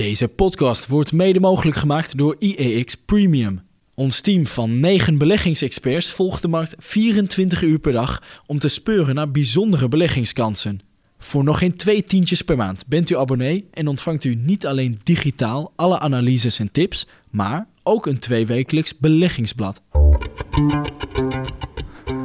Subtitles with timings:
[0.00, 3.60] Deze podcast wordt mede mogelijk gemaakt door IEX Premium.
[3.94, 9.14] Ons team van 9 beleggingsexperts volgt de markt 24 uur per dag om te speuren
[9.14, 10.80] naar bijzondere beleggingskansen.
[11.18, 15.00] Voor nog geen twee tientjes per maand bent u abonnee en ontvangt u niet alleen
[15.02, 19.82] digitaal alle analyses en tips, maar ook een tweewekelijks beleggingsblad.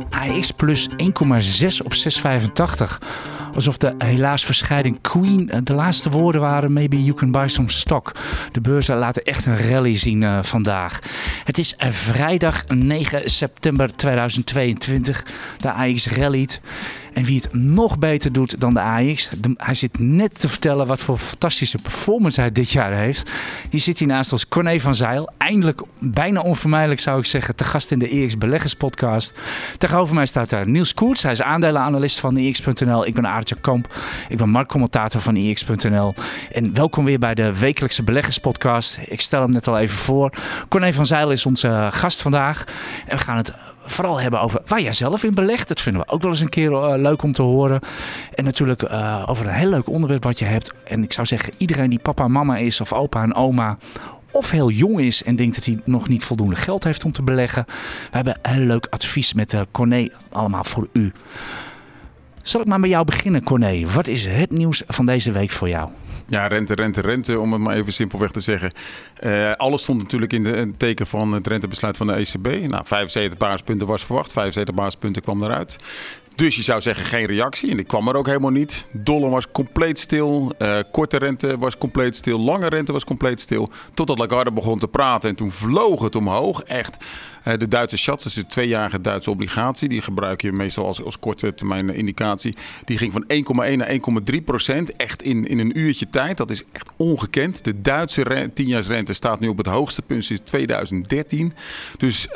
[0.10, 0.98] AX plus 1,6
[1.84, 3.35] op 6,85.
[3.56, 7.70] Alsof de helaas verscheiden Queen eh, de laatste woorden waren: maybe you can buy some
[7.70, 8.12] stock.
[8.52, 11.00] De beurzen laten echt een rally zien uh, vandaag.
[11.44, 15.26] Het is uh, vrijdag 9 september 2022.
[15.58, 16.62] De AX rallied.
[17.16, 21.02] En wie het nog beter doet dan de AX, hij zit net te vertellen wat
[21.02, 23.32] voor fantastische performance hij dit jaar heeft.
[23.70, 25.32] Hier zit hij naast ons Corné van Zeil.
[25.38, 29.40] Eindelijk, bijna onvermijdelijk zou ik zeggen, te gast in de EX Beleggers podcast.
[29.78, 31.24] Tegenover mij staat daar Niels Koerts.
[31.24, 33.06] Hij is aandelenanalist van EX.nl.
[33.06, 33.96] Ik ben Aartje Kamp.
[34.30, 36.14] Ik ben marktcommentator van EX.nl.
[36.52, 39.00] En welkom weer bij de wekelijkse Beleggers podcast.
[39.08, 40.34] Ik stel hem net al even voor.
[40.70, 42.64] Corné van Zeil is onze gast vandaag.
[43.08, 43.54] En we gaan het
[43.86, 45.68] vooral hebben over waar jij zelf in belegt.
[45.68, 47.80] Dat vinden we ook wel eens een keer uh, leuk om te horen.
[48.34, 50.74] En natuurlijk uh, over een heel leuk onderwerp wat je hebt.
[50.84, 53.78] En ik zou zeggen, iedereen die papa en mama is of opa en oma
[54.32, 57.22] of heel jong is en denkt dat hij nog niet voldoende geld heeft om te
[57.22, 57.64] beleggen.
[58.10, 61.12] We hebben een heel leuk advies met uh, allemaal voor u.
[62.42, 63.86] Zal ik maar bij jou beginnen, Corné?
[63.86, 65.90] Wat is het nieuws van deze week voor jou?
[66.28, 68.72] Ja, rente, rente, rente, om het maar even simpelweg te zeggen.
[69.24, 72.68] Uh, alles stond natuurlijk in, de, in het teken van het rentebesluit van de ECB.
[72.70, 75.78] Nou, 75 basispunten was verwacht, 75 basispunten kwam eruit.
[76.36, 77.70] Dus je zou zeggen geen reactie.
[77.70, 78.86] En die kwam er ook helemaal niet.
[78.92, 80.52] Dollar was compleet stil.
[80.60, 82.40] Uh, korte rente was compleet stil.
[82.40, 83.70] Lange rente was compleet stil.
[83.94, 85.30] Totdat Lagarde begon te praten.
[85.30, 86.62] En toen vloog het omhoog.
[86.62, 86.98] Echt.
[87.48, 89.90] Uh, de Duitse schat, dus de tweejarige Duitse obligatie.
[89.90, 92.56] Die gebruik je meestal als, als korte termijn indicatie.
[92.86, 93.26] Die ging van
[93.72, 93.90] 1,1 naar
[94.34, 94.96] 1,3 procent.
[94.96, 96.38] Echt in, in een uurtje tijd.
[96.38, 97.64] Dat is echt ongekend.
[97.64, 101.54] De Duitse tienjaarsrente staat nu op het hoogste punt sinds 2013.
[101.98, 102.34] Dus uh,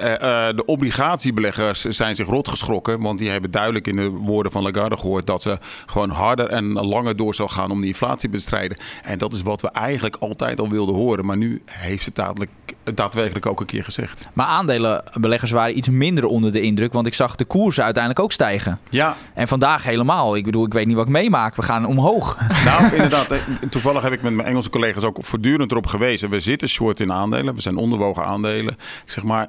[0.55, 3.01] de obligatiebeleggers zijn zich rot geschrokken.
[3.01, 6.73] Want die hebben duidelijk in de woorden van Lagarde gehoord dat ze gewoon harder en
[6.73, 8.77] langer door zou gaan om die inflatie te bestrijden.
[9.03, 11.25] En dat is wat we eigenlijk altijd al wilden horen.
[11.25, 12.51] Maar nu heeft ze dadelijk,
[12.93, 14.21] daadwerkelijk ook een keer gezegd.
[14.33, 16.93] Maar aandelenbeleggers waren iets minder onder de indruk.
[16.93, 18.79] Want ik zag de koersen uiteindelijk ook stijgen.
[18.89, 19.15] Ja.
[19.33, 20.35] En vandaag helemaal.
[20.35, 21.55] Ik bedoel, ik weet niet wat ik meemaak.
[21.55, 22.37] We gaan omhoog.
[22.65, 23.27] Nou, inderdaad.
[23.69, 26.29] Toevallig heb ik met mijn Engelse collega's ook voortdurend erop gewezen.
[26.29, 27.55] We zitten short in aandelen.
[27.55, 28.73] We zijn onderwogen aandelen.
[29.05, 29.47] Ik zeg maar,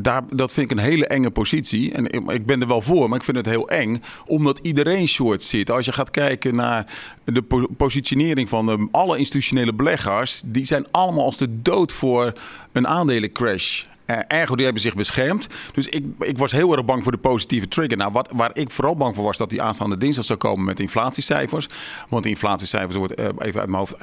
[0.00, 1.92] daar, dat vind ik een hele enge positie.
[1.92, 4.02] En ik ben er wel voor, maar ik vind het heel eng.
[4.26, 5.70] Omdat iedereen short zit.
[5.70, 6.86] Als je gaat kijken naar
[7.24, 7.42] de
[7.76, 10.42] positionering van de, alle institutionele beleggers.
[10.44, 12.32] Die zijn allemaal als de dood voor
[12.72, 13.84] een aandelencrash.
[14.06, 15.46] Uh, ergo, die hebben zich beschermd.
[15.72, 17.96] Dus ik, ik was heel erg bang voor de positieve trigger.
[17.96, 20.80] Nou, wat, waar ik vooral bang voor was, dat die aanstaande dinsdag zou komen met
[20.80, 21.68] inflatiecijfers.
[22.08, 23.94] Want de inflatiecijfers wordt uh, even uit mijn hoofd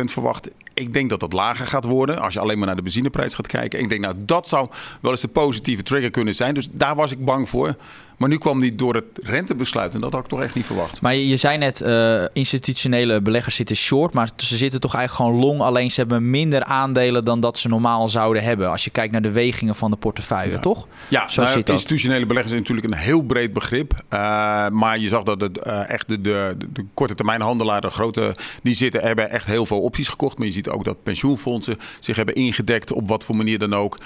[0.00, 0.50] 8,1% verwacht.
[0.74, 3.46] Ik denk dat dat lager gaat worden als je alleen maar naar de benzineprijs gaat
[3.46, 3.80] kijken.
[3.80, 4.68] Ik denk, nou, dat zou
[5.00, 6.54] wel eens de positieve trigger kunnen zijn.
[6.54, 7.76] Dus daar was ik bang voor.
[8.16, 11.00] Maar nu kwam die door het rentebesluit en dat had ik toch echt niet verwacht.
[11.00, 15.30] Maar je, je zei net, uh, institutionele beleggers zitten short, maar ze zitten toch eigenlijk
[15.30, 15.60] gewoon long.
[15.60, 18.70] Alleen ze hebben minder aandelen dan dat ze normaal zouden hebben.
[18.70, 20.60] Als je kijkt naar de wegingen van de portefeuille, ja.
[20.60, 20.86] toch?
[21.08, 23.92] Ja, Zo nou, zit institutionele beleggers is natuurlijk een heel breed begrip.
[23.92, 27.90] Uh, maar je zag dat het uh, echt de, de, de, korte termijn handelaren, de
[27.90, 30.38] grote, die zitten, hebben echt heel veel opties gekocht.
[30.38, 33.98] Maar je ziet ook dat pensioenfondsen zich hebben ingedekt op wat voor manier dan ook.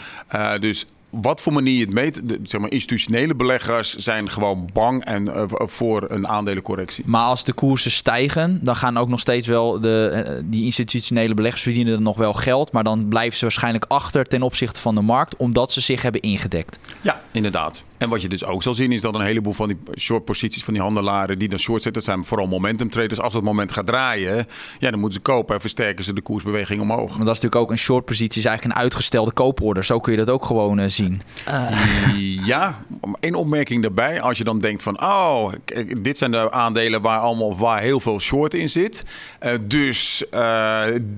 [0.60, 5.04] dus wat voor manier je het meet, de, zeg maar, institutionele beleggers zijn gewoon bang
[5.04, 7.04] en, uh, voor een aandelencorrectie.
[7.06, 11.34] Maar als de koersen stijgen, dan gaan ook nog steeds wel de, uh, die institutionele
[11.34, 14.94] beleggers verdienen dan nog wel geld, maar dan blijven ze waarschijnlijk achter ten opzichte van
[14.94, 16.78] de markt, omdat ze zich hebben ingedekt.
[17.00, 17.82] Ja, inderdaad.
[17.98, 20.64] En wat je dus ook zal zien is dat een heleboel van die short posities
[20.64, 23.20] van die handelaren die dan short zitten, dat zijn vooral momentum traders.
[23.20, 24.46] Als het moment gaat draaien,
[24.78, 27.16] ja, dan moeten ze kopen en versterken ze de koersbeweging omhoog.
[27.16, 29.84] Maar dat is natuurlijk ook een short positie, is eigenlijk een uitgestelde kooporder.
[29.84, 31.22] Zo kun je dat ook gewoon uh, zien.
[31.48, 32.46] Uh.
[32.46, 32.78] Ja,
[33.20, 34.20] één opmerking daarbij.
[34.20, 35.52] Als je dan denkt van, oh,
[36.02, 39.04] dit zijn de aandelen waar allemaal waar heel veel short in zit.
[39.42, 40.24] Uh, dus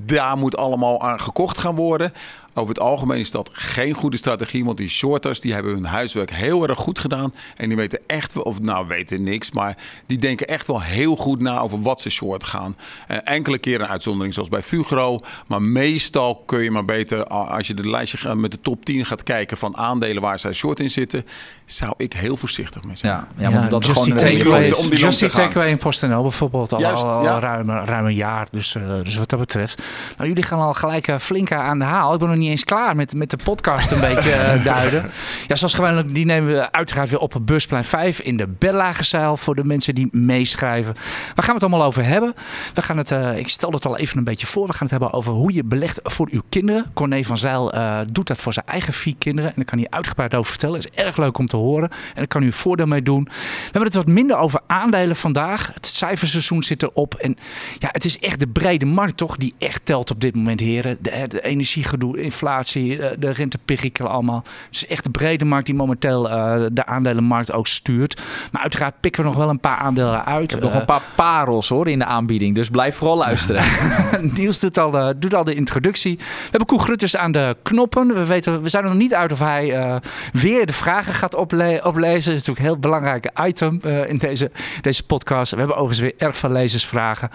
[0.07, 2.13] daar moet allemaal aan gekocht gaan worden.
[2.55, 6.31] Over het algemeen is dat geen goede strategie, want die shorters die hebben hun huiswerk
[6.31, 7.35] heel erg goed gedaan.
[7.57, 9.77] En die weten echt wel, of nou weten niks, maar
[10.07, 12.77] die denken echt wel heel goed na over wat ze short gaan.
[13.11, 17.67] Uh, enkele keren een uitzondering zoals bij Fugro, maar meestal kun je maar beter, als
[17.67, 20.91] je de lijstje met de top 10 gaat kijken van aandelen waar zij short in
[20.91, 21.27] zitten,
[21.65, 23.13] zou ik heel voorzichtig mee zijn.
[23.13, 27.05] Ja, ja, ja dat gewoon takeaway, om die Just takeaway in PostNL bijvoorbeeld al, Juist,
[27.05, 27.39] al, ja.
[27.39, 29.83] ruim, ruim een jaar, dus, uh, dus wat dat betreft.
[30.17, 32.13] Nou, jullie gaan al gelijk uh, flink aan de haal.
[32.13, 35.11] Ik ben nog niet eens klaar met, met de podcast een beetje uh, duiden.
[35.47, 39.37] Ja, zoals gewoonlijk, die nemen we uiteraard weer op op Busplein 5 in de Bellagenzaal
[39.37, 40.95] voor de mensen die meeschrijven.
[40.95, 42.35] Waar gaan we het allemaal over hebben?
[42.75, 44.67] We gaan het, uh, ik stel het al even een beetje voor.
[44.67, 46.91] We gaan het hebben over hoe je belegt voor uw kinderen.
[46.95, 49.51] Corné van Zijl uh, doet dat voor zijn eigen vier kinderen.
[49.51, 50.79] En daar kan hij uitgebreid over vertellen.
[50.79, 51.91] is erg leuk om te horen.
[51.91, 53.25] En daar kan u een voordeel mee doen.
[53.25, 55.71] We hebben het wat minder over aandelen vandaag.
[55.75, 57.15] Het cijferseizoen zit erop.
[57.15, 57.37] En
[57.79, 60.99] ja, het is echt de brede markt toch die echt telt op dit moment, heren.
[61.01, 64.43] De, de energiegedoe, inflatie, de renteperikelen allemaal.
[64.67, 68.23] Het is echt de brede markt die momenteel uh, de aandelenmarkt ook stuurt.
[68.53, 70.43] Maar uiteraard pikken we nog wel een paar aandelen uit.
[70.43, 72.55] Ik heb nog een paar parels hoor in de aanbieding.
[72.55, 73.65] Dus blijf vooral luisteren.
[74.37, 76.17] Niels doet al, de, doet al de introductie.
[76.17, 78.15] We hebben Koen Grutters aan de knoppen.
[78.15, 79.97] We, weten, we zijn er nog niet uit of hij uh,
[80.33, 82.33] weer de vragen gaat ople oplezen.
[82.33, 84.51] Dat is natuurlijk een heel belangrijk item uh, in deze,
[84.81, 85.51] deze podcast.
[85.51, 87.31] We hebben overigens weer erg veel lezersvragen.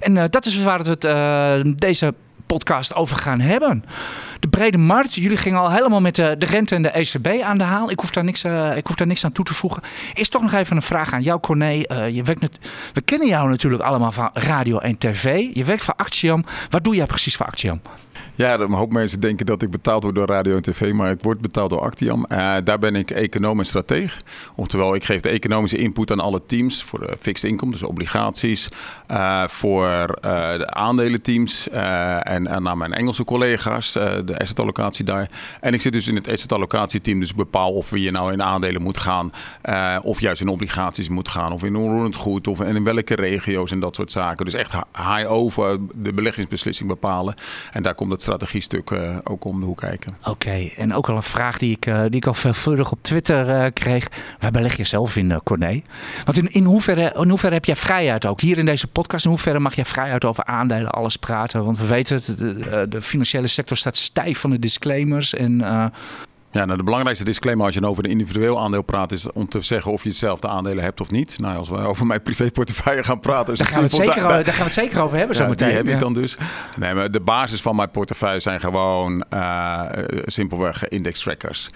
[0.00, 2.14] En uh, dat is waar we het deze
[2.52, 3.84] podcast over gaan hebben.
[4.40, 5.14] De brede markt.
[5.14, 7.90] Jullie gingen al helemaal met de, rente en de ECB aan de haal.
[7.90, 9.82] Ik hoef, daar niks, uh, ik hoef daar niks aan toe te voegen.
[10.14, 11.72] Is toch nog even een vraag aan jou, Corné.
[11.72, 12.58] Uh, je werkt net,
[12.92, 15.46] we kennen jou natuurlijk allemaal van radio en tv.
[15.54, 16.44] Je werkt voor Actiam.
[16.70, 17.80] Wat doe jij precies voor Actiam?
[18.34, 21.22] Ja, een hoop mensen denken dat ik betaald word door radio en tv, maar ik
[21.22, 22.26] word betaald door Actiam.
[22.28, 24.22] Uh, daar ben ik econoom en strateeg.
[24.54, 28.68] Oftewel, ik geef de economische input aan alle teams voor de fixed income, dus obligaties,
[29.10, 35.30] uh, voor uh, de aandelenteams en, en aan mijn Engelse collega's, de asset allocatie daar.
[35.60, 38.42] En ik zit dus in het asset allocatieteam, dus ik bepaal of je nou in
[38.42, 39.32] aandelen moet gaan,
[40.02, 43.80] of juist in obligaties moet gaan, of in onroerend goed, of in welke regio's en
[43.80, 44.44] dat soort zaken.
[44.44, 47.34] Dus echt high over de beleggingsbeslissing bepalen.
[47.72, 50.16] En daar komt het strategiestuk uh, ook om de hoek kijken.
[50.24, 53.48] Oké, en ook al een vraag die ik, uh, die ik al veelvuldig op Twitter
[53.48, 54.08] uh, kreeg.
[54.38, 55.82] Waar beleg je zelf in, Corné?
[56.24, 58.40] Want in, in, hoeverre, in hoeverre heb jij vrijheid ook?
[58.40, 61.64] Hier in deze podcast, in hoeverre mag jij vrijheid over aandelen, alles praten?
[61.64, 65.34] Want we weten, de, de financiële sector staat stijf van de disclaimers.
[65.34, 65.60] En
[66.52, 69.62] ja, nou de belangrijkste disclaimer als je over een individueel aandeel praat, is om te
[69.62, 71.38] zeggen of je hetzelfde aandelen hebt of niet.
[71.38, 74.44] Nou, als we over mijn privéportefeuille gaan praten, is daar, gaan we het zeker, daar
[74.44, 75.68] gaan we het zeker over hebben zo ja, meteen.
[75.68, 76.36] Die heb ik dan dus.
[76.76, 79.84] Nee, maar de basis van mijn portefeuille zijn gewoon uh,
[80.24, 81.70] simpelweg index trackers.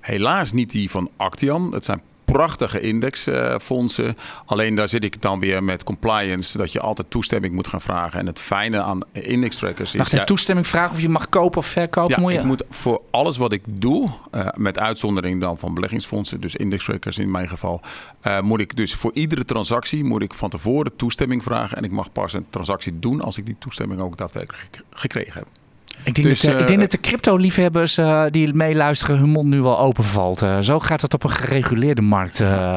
[0.00, 1.72] Helaas niet die van Actiam.
[1.72, 2.02] Het zijn
[2.32, 4.16] prachtige indexfondsen.
[4.44, 8.20] Alleen daar zit ik dan weer met compliance, dat je altijd toestemming moet gaan vragen.
[8.20, 9.98] En het fijne aan index trackers is...
[9.98, 12.14] Mag je ja, toestemming vragen of je mag kopen of verkopen?
[12.14, 12.38] Ja, moet je?
[12.38, 16.84] ik moet voor alles wat ik doe, uh, met uitzondering dan van beleggingsfondsen, dus index
[16.84, 17.80] trackers in mijn geval,
[18.26, 21.76] uh, moet ik dus voor iedere transactie moet ik van tevoren toestemming vragen.
[21.76, 25.61] En ik mag pas een transactie doen als ik die toestemming ook daadwerkelijk gekregen heb.
[26.04, 29.46] Ik denk, dus, dat, uh, ik denk dat de crypto-liefhebbers uh, die meeluisteren hun mond
[29.46, 30.42] nu wel openvalt.
[30.42, 32.38] Uh, zo gaat het op een gereguleerde markt.
[32.38, 32.76] ja.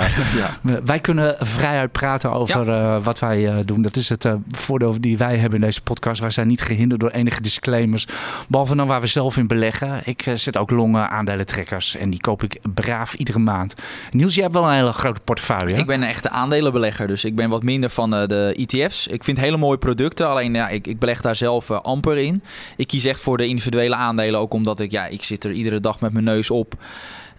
[0.86, 3.00] Wij kunnen vrijuit praten over ja.
[3.00, 3.82] wat wij doen.
[3.82, 6.22] Dat is het voordeel die wij hebben in deze podcast.
[6.22, 8.08] Wij zijn niet gehinderd door enige disclaimers.
[8.48, 10.02] Behalve dan waar we zelf in beleggen.
[10.06, 13.74] Ik zet ook longen aandelentrekkers en die koop ik braaf iedere maand.
[14.12, 15.74] Niels, jij hebt wel een hele grote portefeuille.
[15.74, 15.80] Hè?
[15.80, 19.08] Ik ben een echte aandelenbelegger, dus ik ben wat minder van de ETF's.
[19.08, 22.44] Ik vind hele mooie producten, alleen ja, ik, ik beleg daar zelf amper in.
[22.76, 24.40] Ik kies echt voor de individuele aandelen.
[24.40, 26.78] Ook omdat ik, ja, ik zit er iedere dag met mijn neus op.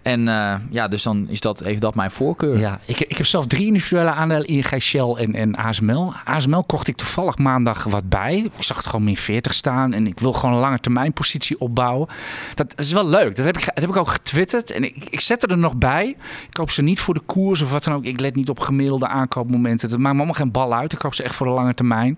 [0.07, 2.59] En uh, ja, dus dan is dat even dat mijn voorkeur.
[2.59, 6.13] Ja, ik, ik heb zelf drie individuele aandelen, ING, Shell en, en ASML.
[6.25, 8.49] ASML kocht ik toevallig maandag wat bij.
[8.57, 11.59] Ik zag het gewoon min 40 staan en ik wil gewoon een lange termijn positie
[11.59, 12.07] opbouwen.
[12.55, 13.35] Dat is wel leuk.
[13.35, 16.07] Dat heb ik, heb ik ook getwitterd en ik, ik zet er nog bij.
[16.07, 18.03] Ik koop ze niet voor de koers of wat dan ook.
[18.03, 19.89] Ik let niet op gemiddelde aankoopmomenten.
[19.89, 20.93] Dat maakt me allemaal geen bal uit.
[20.93, 22.17] Ik koop ze echt voor de lange termijn.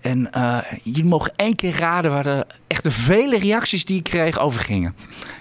[0.00, 4.04] En uh, jullie mogen één keer raden waar de echt de vele reacties die ik
[4.04, 4.94] kreeg over gingen.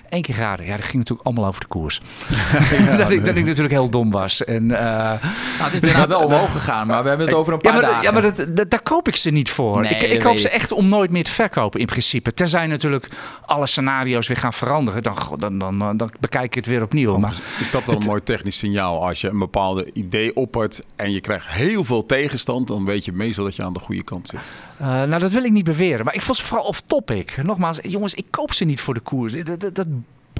[0.09, 0.65] Eén keer raden.
[0.65, 2.01] Ja, dat ging natuurlijk allemaal over de koers.
[2.85, 4.43] ja, dat, ik, dat ik natuurlijk heel dom was.
[4.43, 5.19] En, uh, nou,
[5.57, 7.89] het is daarna wel omhoog gegaan, maar we hebben het over een paar ja, maar,
[7.89, 8.03] dagen.
[8.03, 9.81] Ja, maar dat, dat, daar koop ik ze niet voor.
[9.81, 12.31] Nee, ik ik koop ze echt om nooit meer te verkopen in principe.
[12.31, 13.09] Tenzij natuurlijk
[13.45, 15.03] alle scenario's weer gaan veranderen.
[15.03, 17.13] Dan, dan, dan, dan bekijk ik het weer opnieuw.
[17.13, 19.05] Oh, maar is dat wel een mooi technisch signaal?
[19.07, 22.67] Als je een bepaalde idee oppert en je krijgt heel veel tegenstand...
[22.67, 24.51] dan weet je meestal dat je aan de goede kant zit.
[24.81, 26.05] Uh, nou, dat wil ik niet beweren.
[26.05, 27.37] Maar ik vond ze vooral off-topic.
[27.43, 29.33] Nogmaals, jongens, ik koop ze niet voor de koers.
[29.43, 29.87] Dat, dat, dat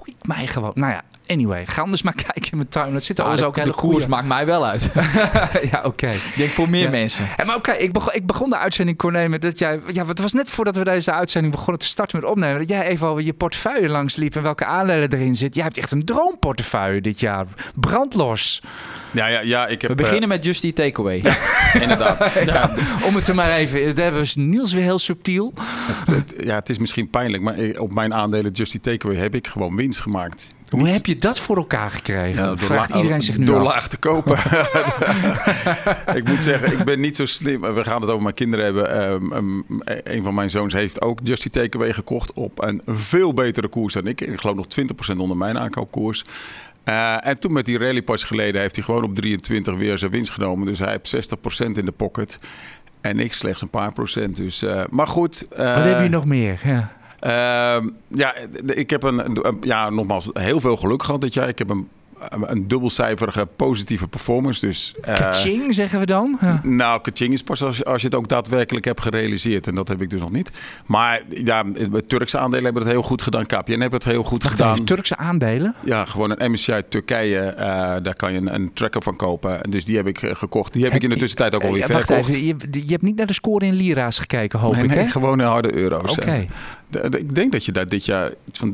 [0.04, 0.72] boeit mij gewoon.
[0.75, 2.93] Nou ja, anyway, ga anders maar kijken in mijn tuin.
[2.93, 4.91] Dat zit er nou, ook de, hele de koers maakt mij wel uit.
[5.72, 5.88] ja, oké.
[5.88, 6.13] Okay.
[6.13, 6.89] Ik denk voor meer ja.
[6.89, 7.27] mensen.
[7.38, 9.79] En maar oké, okay, ik, begon, ik begon de uitzending, Corné, met dat jij...
[9.93, 12.60] Ja, het was net voordat we deze uitzending begonnen te starten met opnemen...
[12.60, 15.55] dat jij even over je portefeuille langs liep en welke aandelen erin zit.
[15.55, 17.46] Jij hebt echt een droomportefeuille dit jaar.
[17.75, 18.62] Brandlos.
[19.12, 21.19] Ja, ja, ja, ik heb, we beginnen uh, met Just Eat Takeaway.
[21.24, 21.38] Ja,
[21.81, 22.31] inderdaad.
[22.46, 23.86] ja, om het er maar even...
[23.86, 25.53] Dat hebben we Niels weer heel subtiel.
[26.38, 29.75] Ja, het is misschien pijnlijk, maar op mijn aandelen Just Eat Takeaway heb ik gewoon
[29.75, 30.55] winst gemaakt.
[30.69, 32.43] Hoe heb je dat voor elkaar gekregen?
[32.43, 33.74] Ja, Vraagt iedereen zich nu door af.
[33.74, 34.38] laag te kopen.
[36.19, 37.62] ik moet zeggen, ik ben niet zo slim.
[37.62, 38.91] We gaan het over mijn kinderen hebben.
[38.91, 39.62] Ehm,
[40.03, 44.07] een van mijn zoons heeft ook Justy Takeaway gekocht op een veel betere koers dan
[44.07, 44.21] ik.
[44.21, 46.24] Ik geloof nog 20% onder mijn aankoopkoers.
[46.83, 50.12] Eh, en toen met die rally pas geleden heeft hij gewoon op 23 weer zijn
[50.12, 50.67] winst genomen.
[50.67, 52.38] Dus hij heeft 60% in de pocket.
[53.01, 54.36] En ik slechts een paar procent.
[54.36, 55.45] Dus, eh, maar goed.
[55.50, 56.59] Wat heb je nog meer?
[56.63, 56.95] Ja.
[57.19, 58.33] Ehm, ja,
[58.65, 61.47] ik heb een, een- ja, nogmaals heel veel geluk gehad dit jaar.
[61.47, 61.88] Ik heb een,
[62.29, 64.65] een dubbelcijferige positieve performance.
[64.65, 66.38] Dus, eh, Kaching, zeggen we dan?
[66.41, 66.59] Ja.
[66.63, 69.67] nou, kaching is pas als je, als je het ook daadwerkelijk hebt gerealiseerd.
[69.67, 70.51] En dat heb ik dus nog niet.
[70.86, 71.63] Maar ja,
[72.07, 73.45] Turkse aandelen hebben het heel goed gedaan.
[73.45, 74.74] KPN hebben het heel goed Wacht gedaan.
[74.74, 75.75] even, Turkse aandelen?
[75.83, 77.39] Ja, gewoon een MSCI Turkije.
[77.39, 77.65] eh,
[78.03, 79.69] daar kan je een, een tracker van kopen.
[79.69, 80.74] Dus die heb ik eh, gekocht.
[80.74, 82.29] Die heb ik in de tussentijd ook alweer Eh, verkocht.
[82.29, 82.55] even, je,
[82.86, 85.05] je hebt niet naar de score in lira's gekeken, hoop Nee, ik, nee, hè?
[85.09, 86.12] gewoon in harde euro's.
[86.12, 86.21] Oké.
[86.21, 86.41] eh.
[87.10, 88.74] Ik denk dat je daar dit jaar iets van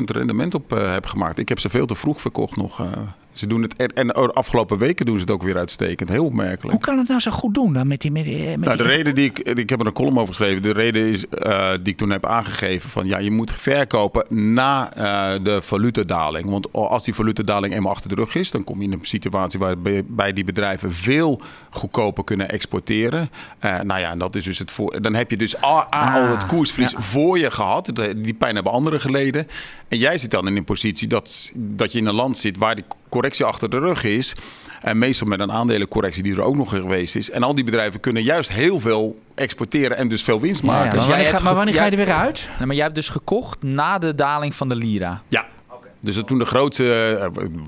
[0.00, 1.38] 30% rendement op eh, hebt gemaakt.
[1.38, 2.80] Ik heb ze veel te vroeg verkocht nog.
[3.40, 6.08] Ze doen het, en, en de afgelopen weken doen ze het ook weer uitstekend.
[6.08, 6.70] Heel opmerkelijk.
[6.70, 8.10] Hoe kan het nou zo goed doen dan met die...
[8.10, 10.34] Met die, met Nou, de die- reden die ik, ik heb er een column over
[10.34, 10.62] geschreven.
[10.62, 14.92] De reden is, eh, die ik toen heb aangegeven van ja, je moet verkopen na
[14.94, 16.50] eh, de valutadaling.
[16.50, 19.58] Want als die valutadaling eenmaal achter de rug is, dan kom je in een situatie
[19.58, 23.30] waarbij die bedrijven veel goedkoper kunnen exporteren.
[23.58, 25.02] Eh, nou ja, en dat is dus het voor.
[25.02, 27.00] Dan heb je dus al, al Ah, het koersverlies ja.
[27.00, 27.92] voor je gehad.
[28.16, 29.46] Die pijn hebben anderen geleden.
[29.88, 32.74] En jij zit dan in een positie dat, dat je in een land zit waar
[32.74, 34.34] die correctie achter de rug is.
[34.80, 37.30] En meestal met een aandelencorrectie die er ook nog geweest is.
[37.30, 40.72] En al die bedrijven kunnen juist heel veel exporteren en dus veel winst Ja, ja,
[40.72, 40.88] maken.
[40.88, 42.48] maar Dus jij wanneer, ga, maar wanneer ga je er weer uit?
[42.58, 45.22] Nee, maar jij hebt dus gekocht na de daling van de lira.
[45.28, 45.46] Ja.
[46.00, 47.14] Dus toen de grootste,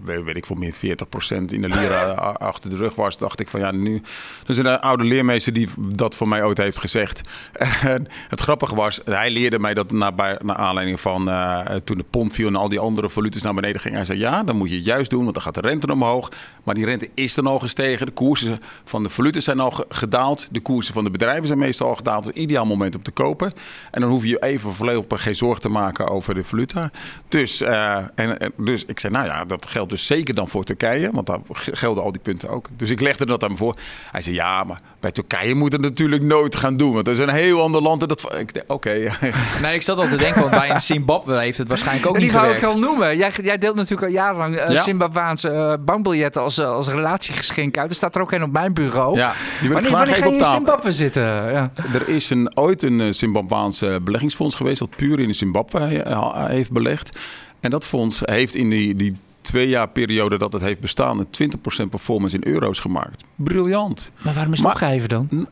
[0.07, 2.03] eh, weet ik veel meer, 40% in de lira
[2.53, 4.03] achter de rug was, dacht ik van ja, nu.
[4.47, 7.21] Is een oude leermeester die dat voor mij ooit heeft gezegd.
[7.83, 10.13] En het grappige was, hij leerde mij dat naar,
[10.43, 13.81] naar aanleiding van eh, toen de pond viel en al die andere valutes naar beneden
[13.81, 13.97] gingen.
[13.97, 16.31] Hij zei ja, dan moet je het juist doen, want dan gaat de rente omhoog.
[16.65, 18.07] Maar die rente is dan al gestegen.
[18.07, 20.49] De koersen van de valutes zijn al ge- gedaald.
[20.51, 22.25] De koersen van de bedrijven zijn meestal al gedaald.
[22.25, 23.53] Het is ideaal moment om te kopen.
[23.91, 26.91] En dan hoef je je even voorlopig geen zorg te maken over de valuta.
[27.29, 30.65] Dus, eh, en, en- dus ik zei, nou ja, dat geldt dus zeker dan voor
[30.65, 31.11] Turkije.
[31.13, 32.69] Want daar gelden al die punten ook.
[32.77, 33.77] Dus ik legde dat aan hem voor.
[34.11, 36.93] Hij zei, ja, maar bij Turkije moet het natuurlijk nooit gaan doen.
[36.93, 38.03] Want dat is een heel ander land.
[38.03, 38.91] En dat, ik dacht, oké.
[39.63, 42.23] Nee, ik zat al te denken, want bij een Zimbabwe heeft het waarschijnlijk ook die
[42.23, 42.65] niet ga ik gewerkt.
[42.75, 43.17] al noemen.
[43.17, 44.83] Jij, jij deelt natuurlijk al jarenlang eh Ja.
[44.83, 47.91] Zimbabwaanse eh, bankbiljetten als, eh, als relatiegeschenk uit.
[47.91, 49.17] Er staat er ook een op mijn bureau.
[49.17, 50.65] Ja, die wil ik wanneer graag wanneer ga je in.
[50.65, 51.23] Zimbabwe zitten?
[51.23, 51.71] Ja.
[51.93, 56.71] Er is een, ooit een eh, Zimbabwaanse beleggingsfonds geweest dat puur in Zimbabwe eh, heeft
[56.73, 57.19] belegd.
[57.63, 61.51] En dat fonds heeft in die, die twee jaar periode dat het heeft bestaan een
[61.85, 63.25] 20% performance in euro's gemaakt.
[63.35, 64.11] Briljant.
[64.23, 65.49] Maar waarom is het opgegeven dan?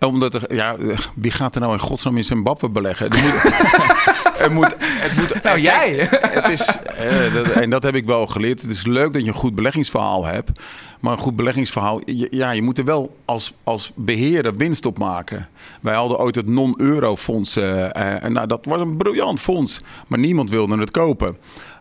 [0.00, 0.76] Omdat er, ja,
[1.14, 3.10] wie gaat er nou in godsnaam in Zimbabwe beleggen?
[3.10, 3.44] Er moet,
[4.44, 6.08] er moet, het moet, Nou, jij.
[6.10, 8.62] Het is, eh, dat, en dat heb ik wel geleerd.
[8.62, 10.60] Het is leuk dat je een goed beleggingsverhaal hebt.
[11.04, 15.48] Maar een goed beleggingsverhaal, ja, je moet er wel als, als beheerder winst op maken.
[15.80, 17.56] Wij hadden ooit het non-euro fonds.
[17.56, 19.80] eh, eh, en nou, dat was een briljant fonds.
[20.08, 21.36] Maar niemand wilde het kopen.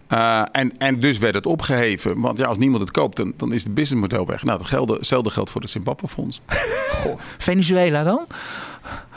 [0.07, 2.19] Eh, en, en dus werd het opgeheven.
[2.19, 4.43] Want ja, als niemand het koopt, dan, dan is het businessmodel weg.
[4.43, 6.41] Nou, dat geldt, hetzelfde geldt voor het Zimbabwe-fonds.
[7.37, 8.25] Venezuela dan?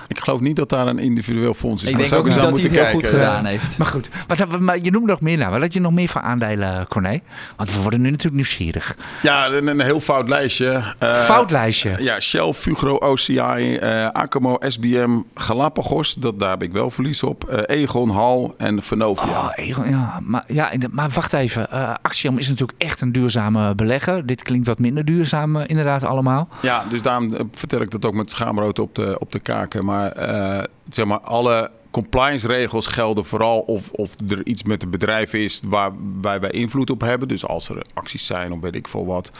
[0.09, 1.89] Ik geloof niet dat daar een individueel fonds is.
[1.89, 3.19] Ik Maar denk zou ook aan dat hij heel goed kijken.
[3.19, 3.79] gedaan heeft.
[3.79, 5.51] Maar goed, maar, maar je noemt nog meer.
[5.51, 7.21] Wat had je nog meer van aandelen, Corné?
[7.57, 8.97] Want we worden nu natuurlijk nieuwsgierig.
[9.23, 10.95] Ja, een, een heel fout lijstje.
[10.99, 11.93] Eh, Foutlijstje.
[11.99, 13.37] Ja, Shell, Fugro, OCI,
[13.77, 16.15] eh Acamo, SBM, Galapagos.
[16.15, 17.45] Dat, daar heb ik wel verlies op.
[17.45, 19.29] Eh, Egon, Hal en Venovia.
[19.29, 21.71] Oh, Egon, ja, maar, ja, maar wacht even.
[21.71, 24.27] eh Axiom is natuurlijk echt een duurzame belegger.
[24.27, 26.49] Dit klinkt wat minder duurzaam eh, inderdaad allemaal.
[26.63, 29.85] Ja, dus daarom eh, vertel ik dat ook met schaamrood op de, op de kaken.
[29.85, 34.91] Maar eh, zeg maar, alle compliance regels gelden vooral of, of er iets met het
[34.91, 37.29] bedrijf is waarbij wij invloed op hebben.
[37.29, 39.31] Dus als er acties zijn of weet ik veel wat.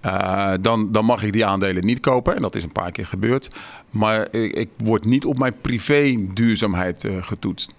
[0.00, 2.34] eh, dan, dan mag ik die aandelen niet kopen.
[2.36, 3.48] En dat is een paar keer gebeurd.
[3.90, 7.74] Maar ik, ik word niet op mijn privé duurzaamheid eh, getoetst.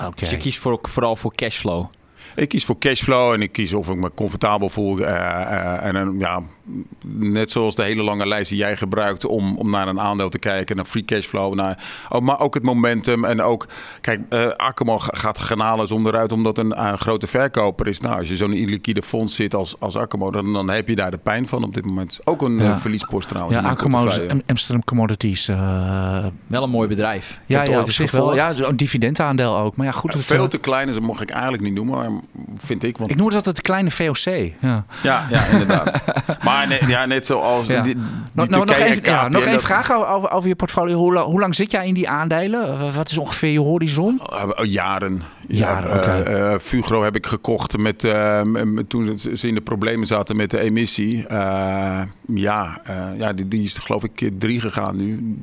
[0.00, 0.12] Oké.
[0.16, 1.86] Dus je kiest voor, vooral voor cashflow.
[2.36, 4.98] Ik kies voor cashflow en ik kies of ik me comfortabel voel.
[4.98, 6.40] eh, eh, en een, ja,
[7.08, 10.38] net zoals de hele lange lijst die jij gebruikt om, om naar een aandeel te
[10.38, 13.24] kijken, naar free cashflow, naar, oh, maar ook het momentum.
[13.24, 13.68] En ook,
[14.00, 18.00] kijk, eh Akkerman ga- gaat granalen onderuit omdat een, een grote verkoper is.
[18.00, 21.10] Nou, als je zo'n illiquide fonds zit als, als Akkerman, dan, dan heb je daar
[21.10, 22.18] de pijn van op dit moment.
[22.24, 22.70] Ook een Ja.
[22.72, 23.56] eh, verliespost trouwens.
[23.58, 24.42] Ja, Acromo's portefeuille.
[24.46, 25.48] Amsterdam Commodities.
[25.48, 27.40] eh, Wel een mooi bedrijf.
[27.46, 28.34] Ja, ja, ooit op zich wel.
[28.34, 29.76] Ja, een dividendaandeel ook.
[29.76, 30.14] Maar ja, goed.
[30.18, 32.09] Veel eh, te klein is, dat mag ik eigenlijk niet noemen.
[32.56, 32.96] Vind ik.
[32.98, 34.16] Want Ik noem het altijd de kleine VOC.
[34.60, 34.84] Ja.
[35.02, 36.00] Ja, ja inderdaad.
[36.44, 37.82] maar nee, ja, net zoals Ja.
[37.82, 38.02] die, die
[38.32, 40.96] Nog, even, ja, nog één dat- vraag over, over je portfolio.
[40.96, 42.92] Hoe, la- hoe lang zit jij in die aandelen?
[42.94, 44.20] Wat is ongeveer je horizon?
[44.32, 45.22] Uh, jaren.
[45.48, 46.10] Jaren, Ja, oké.
[46.10, 50.36] eh, eh, Fugro heb ik gekocht met, eh, met- toen ze in de problemen zaten
[50.36, 51.26] met de emissie.
[51.26, 52.00] Eh,
[52.34, 55.36] ja, eh, ja die, die is geloof ik keer drie gegaan nu.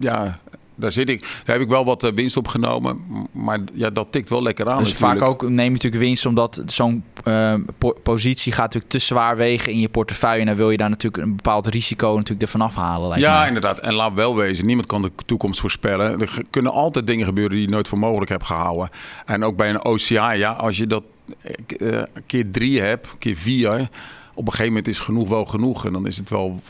[0.00, 0.38] Ja,
[0.76, 1.20] daar zit ik.
[1.20, 3.00] Daar heb ik wel wat eh, winst op genomen.
[3.32, 5.18] Maar ja, dat tikt wel lekker aan Dus natuurlijk.
[5.18, 9.36] vaak ook neem je natuurlijk winst omdat zo'n eh, po- positie gaat natuurlijk te zwaar
[9.36, 10.40] wegen in je portefeuille.
[10.40, 13.18] En dan wil je daar natuurlijk een bepaald risico natuurlijk ervan afhalen.
[13.18, 13.78] Ja, inderdaad.
[13.78, 16.20] En laat wel wezen, niemand kan de toekomst voorspellen.
[16.20, 18.88] Er kunnen altijd dingen gebeuren die je nooit voor mogelijk hebt gehouden.
[19.26, 21.02] En ook bij een OCA, ja, als je dat
[21.78, 23.88] eh, keer drie hebt, keer vier...
[24.34, 25.86] op een gegeven moment is genoeg wel genoeg.
[25.86, 26.60] En dan is het wel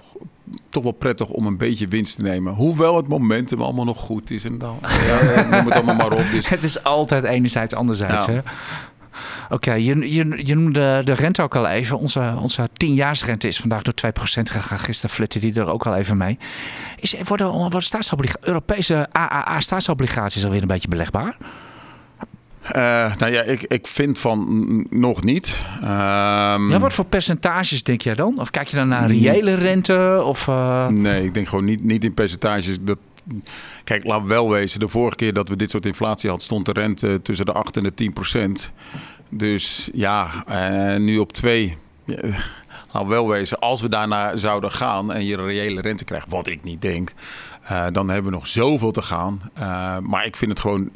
[0.69, 2.55] toch wel prettig om een beetje winst te nemen.
[2.55, 4.45] Hoewel het momentum allemaal nog goed is.
[4.45, 6.25] En dan, ja, noem het allemaal maar op.
[6.31, 8.27] Dus, Het is altijd enerzijds, anderzijds.
[8.27, 8.33] Ja.
[8.33, 8.41] hè?
[9.51, 11.99] Oké, je, je, je noemde de rente ook al even.
[11.99, 14.79] Onze, onze 10-jaarsrente is vandaag door 2% gegaan.
[14.79, 16.39] Gisteren flitte die er ook al even mee.
[17.01, 21.37] Is, worden, worden Europese AAA-staatsobligaties alweer een beetje belegbaar?
[22.73, 25.61] Eh, nou ja, ik, ik vind van nog niet.
[25.81, 28.41] Ehm, Ja, wat voor percentages denk jij dan?
[28.41, 30.23] Of kijk je dan naar reële rente?
[30.25, 32.77] Of, eh, Nee, ik denk gewoon niet, niet in percentages.
[32.81, 32.99] Dat,
[33.85, 34.81] kijk, laat wel wezen.
[34.81, 37.77] De vorige keer dat we dit soort inflatie hadden, stond de rente tussen de 8
[37.77, 38.71] en de 10 procent.
[39.29, 41.77] Dus ja, eh, nu op 2.
[42.93, 46.47] laat wel wezen, als we daarna zouden gaan en je een reële rente krijgt, wat
[46.47, 47.13] ik niet denk.
[47.67, 49.41] Eh, dan hebben we nog zoveel te gaan.
[49.55, 50.91] Eh, maar ik vind het gewoon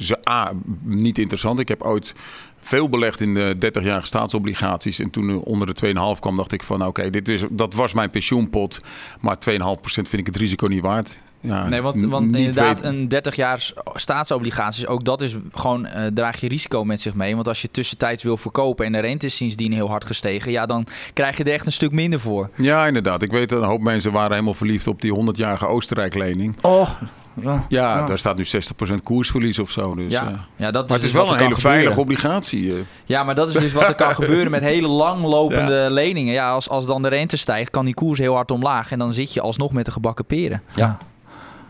[0.81, 1.59] niet interessant.
[1.59, 2.13] Ik heb ooit
[2.59, 4.99] veel belegd in de 30-jarige staatsobligaties.
[4.99, 7.93] En toen er onder de 2,5 kwam, dacht ik van oké, dit is dat was
[7.93, 8.79] mijn pensioenpot.
[9.19, 11.19] Maar 2,5% vind ik het risico niet waard.
[11.41, 16.05] Ja, Nee, want, want inderdaad, weten- een 30 jaar staatsobligaties, ook dat is gewoon, eh,
[16.13, 17.35] draag je risico met zich mee.
[17.35, 20.65] Want als je tussentijds wil verkopen en de rente is sindsdien heel hard gestegen, ja,
[20.65, 22.49] dan krijg je er echt een stuk minder voor.
[22.55, 23.21] Ja, inderdaad.
[23.21, 26.55] Ik weet dat een hoop mensen waren helemaal verliefd op die 100-jarige Oostenrijk-lening.
[26.61, 26.89] oh,
[27.41, 27.65] ja.
[27.69, 28.05] Ja, Ja.
[28.05, 29.95] daar staat nu 60% koersverlies of zo.
[29.95, 30.33] Dus, Ja, eh.
[30.55, 32.71] ja, dat is Maar het dus is wel wat een hele veilige obligatie.
[32.73, 32.77] eh.
[33.05, 36.33] Ja, maar dat is dus wat er kan gebeuren met hele langlopende leningen.
[36.33, 38.91] Ja, als, als dan de rente stijgt, kan die koers heel hard omlaag.
[38.91, 40.61] En dan zit je alsnog met de gebakken peren.
[40.73, 40.97] Ja.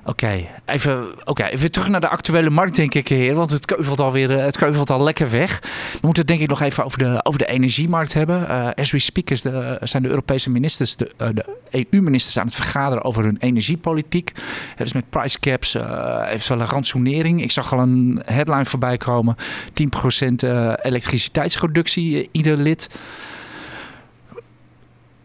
[0.05, 3.35] Oké, even, oké, even terug naar de actuele markt, denk ik, heer.
[3.35, 5.59] Want het keuvelt alweer, eh, het keuvelt al lekker weg.
[5.91, 8.49] We moeten het denk ik nog even over de, over de energiemarkt hebben.
[8.49, 12.45] Eh as we speak is de, zijn de Europese ministers, de, eh, de EU-ministers aan
[12.45, 14.31] het vergaderen over hun energiepolitiek.
[14.75, 17.41] Het is met price caps, eh eventuele rantsoenering.
[17.41, 19.35] Ik zag al een headline voorbij komen.
[19.73, 22.89] 10% eh, elektriciteitsreductie, ieder lid.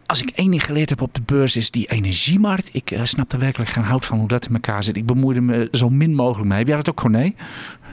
[0.06, 2.68] Als ik één ding geleerd heb op de beurs is die energiemarkt.
[2.72, 4.96] Ik eh, snap er werkelijk geen hout van hoe dat in elkaar zit.
[4.96, 6.58] Ik bemoeide me zo min mogelijk mee.
[6.58, 7.32] Heb jij dat ook, Corné?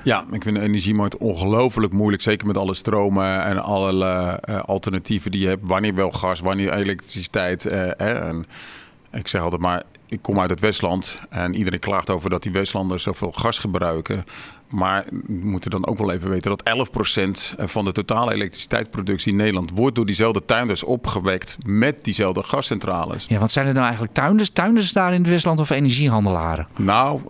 [0.04, 2.21] Ja, ik vind de energiemarkt ongelooflijk moeilijk.
[2.21, 4.04] Zeker met alle stromen en alle
[4.41, 5.62] eh, alternatieven die je hebt.
[5.63, 7.65] Wanneer wel gas, wanneer elektriciteit.
[7.65, 8.45] eh, en
[9.12, 11.19] ik zeg altijd maar, ik kom uit het Westland.
[11.30, 14.23] En iedereen klaagt over dat die Westlanders zoveel gas gebruiken.
[14.73, 16.89] Maar we moeten dan ook wel even weten dat
[17.55, 19.71] 11% van de totale elektriciteitsproductie in Nederland...
[19.73, 23.25] wordt door diezelfde tuinders opgewekt met diezelfde gascentrales.
[23.27, 26.67] Ja, want zijn er nou eigenlijk tuinders, tuinders daar in het Westland of energiehandelaren?
[26.75, 27.21] Nou,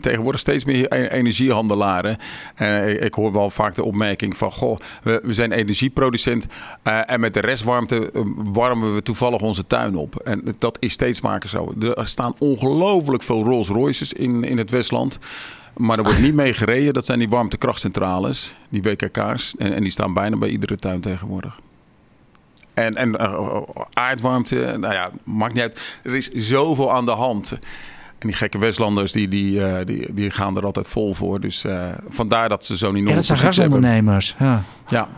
[0.00, 2.16] tegenwoordig steeds meer e- energiehandelaren.
[2.54, 4.52] Eh, ik- hoor wel vaak de opmerking van...
[4.52, 6.46] Goh, we, we zijn energieproducent
[6.82, 10.14] eh, en met de restwarmte eh, warmen we toevallig onze tuin op.
[10.14, 11.74] En dat is steeds vaker zo.
[11.96, 15.18] Er staan ongelooflijk veel Rolls Royces in, in het Westland...
[15.78, 16.94] Maar er wordt niet mee gereden.
[16.94, 19.54] Dat zijn die warmtekrachtcentrales, die WKK's.
[19.58, 21.58] En, en die staan bijna bij iedere tuin tegenwoordig.
[22.74, 23.60] En, en eh,
[23.92, 25.80] aardwarmte, nou ja, maakt niet uit.
[26.02, 27.58] Er is zoveel aan de hand.
[28.18, 31.40] En die gekke Westlanders, die, die, eh, die, die gaan er altijd vol voor.
[31.40, 34.34] Dus eh, vandaar dat ze zo'n enorme Ja, dat zijn gasondernemers.
[34.38, 34.62] Ja.
[34.88, 35.08] Ja.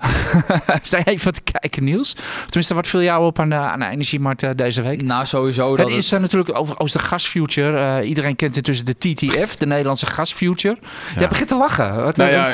[0.82, 2.16] Sta je even te kijken, Niels?
[2.44, 5.02] Tenminste, wat viel jou op aan de, aan de energiemarkt eh, deze week?
[5.02, 5.68] Nou, sowieso.
[5.68, 7.98] Het Dat is eh, natuurlijk over, over de gasfuture.
[8.00, 10.78] Eh, iedereen kent intussen de TTF, de Nederlandse gasfuture.
[11.18, 12.04] Jij begint te lachen.
[12.04, 12.52] Wat, Nou ja,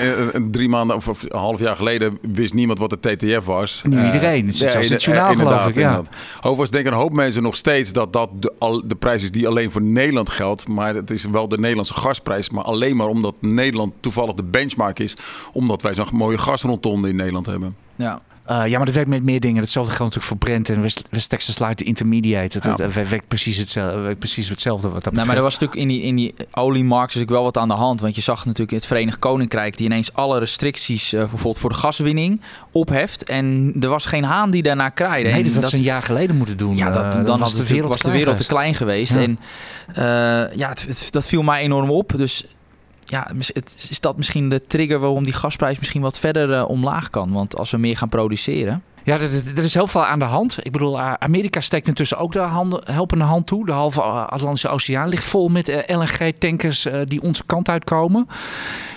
[0.50, 3.82] drie maanden of, of een half jaar geleden wist niemand wat de TTF was.
[3.85, 4.46] Nu Eh, iedereen.
[4.46, 6.02] Het zit zelfs in het journaal, geloof inderdaad, ik, ja.
[6.37, 9.48] Overigens denken een hoop mensen nog steeds dat dat de, al, de prijs is die
[9.48, 10.68] alleen voor Nederland geldt.
[10.68, 12.50] Maar het is wel de Nederlandse gasprijs.
[12.50, 15.16] Maar alleen maar omdat Nederland toevallig de benchmark is.
[15.52, 17.77] Omdat wij zo'n mooie gasrondtonde in Nederland hebben.
[17.96, 18.20] Ja.
[18.44, 19.61] Eh, ja, maar dat werkt met meer dingen.
[19.62, 22.61] Hetzelfde geldt natuurlijk voor Brent en West, West Texas Light Intermediate.
[22.62, 22.70] Ja.
[22.85, 25.88] het werkt, precies hetzelfde, werkt precies hetzelfde wat dat Nou, maar er was natuurlijk in
[25.88, 28.01] die, in die oliemarkt natuurlijk wel wat aan de hand.
[28.01, 31.70] Want je zag natuurlijk in het Verenigd Koninkrijk die ineens alle restricties eh, bijvoorbeeld voor
[31.70, 32.40] de gaswinning
[32.72, 33.25] opheft.
[33.25, 35.31] En er was geen haan die daarna kraaide.
[35.31, 36.77] Nee, dat had ze een jaar geleden moeten doen.
[36.77, 39.12] Ja, dat, Eh, dan was was, de wereld was de wereld te klein geweest.
[39.14, 39.20] Ja.
[39.20, 39.38] En
[39.94, 42.12] eh, ja, het, het- dat viel mij enorm op.
[42.16, 42.44] Dus
[43.07, 47.11] ja, het, is dat misschien de trigger waarom die gasprijs misschien wat verder eh, omlaag
[47.11, 47.33] kan?
[47.33, 48.83] Want als we meer gaan produceren.
[49.07, 50.57] Ja, er, is heel veel aan de hand.
[50.62, 53.66] Ik bedoel, Amerika steekt intussen ook de handen, helpende hand toe.
[53.66, 58.27] De halve Atlantische Oceaan ligt vol met eh, LNG-tankers eh, die onze kant uitkomen.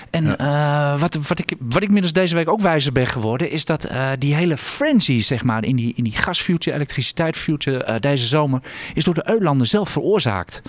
[0.10, 3.66] En eh, wat, wat, ik, wat ik inmiddels deze week ook wijzer ben geworden, is
[3.66, 8.28] dat eh, die hele frenzy, zeg maar, in die, in die gasfuture, elektriciteitsfuture eh, deze
[8.28, 8.62] zomer,
[8.94, 10.62] is door de Eulanden zelf veroorzaakt.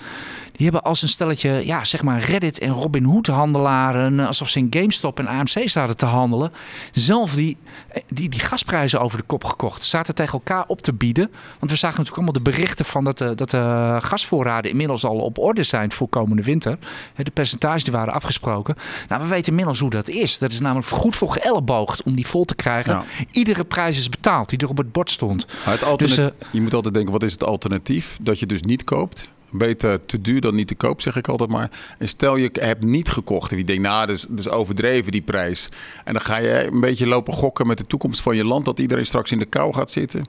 [0.51, 4.49] Die hebben als een stelletje, ja, zeg maar Reddit en Robin Hood handelaren, eh, alsof
[4.49, 6.51] ze in GameStop en AMC zaten te handelen,
[6.91, 9.83] zelf die, eh, die, die gasprijzen over de kop gekocht.
[9.83, 11.31] Zaten tegen elkaar op te bieden.
[11.59, 15.17] Want we zagen natuurlijk allemaal de berichten van dat de, dat de gasvoorraden inmiddels al
[15.17, 16.77] op orde zijn voor komende winter.
[17.15, 18.75] De percentages die waren afgesproken.
[19.07, 20.37] Nou, we weten inmiddels hoe dat is.
[20.37, 22.93] Dat is namelijk goed voor geëlleboogd om die vol te krijgen.
[22.93, 23.03] Ja.
[23.31, 25.45] Iedere prijs is betaald die er op het bord stond.
[25.65, 28.17] Maar het alternatief, Dus, je moet altijd denken, wat is het alternatief?
[28.21, 29.29] Dat je dus niet koopt.
[29.51, 31.71] Beter te duur dan niet te koop, zeg ik altijd maar.
[31.97, 35.11] En stel je hebt niet gekocht en je denkt, nou, dat is, dat is overdreven
[35.11, 35.69] die prijs.
[36.03, 38.79] En dan ga je een beetje lopen gokken met de toekomst van je land, dat
[38.79, 40.25] iedereen straks in de kou gaat zitten.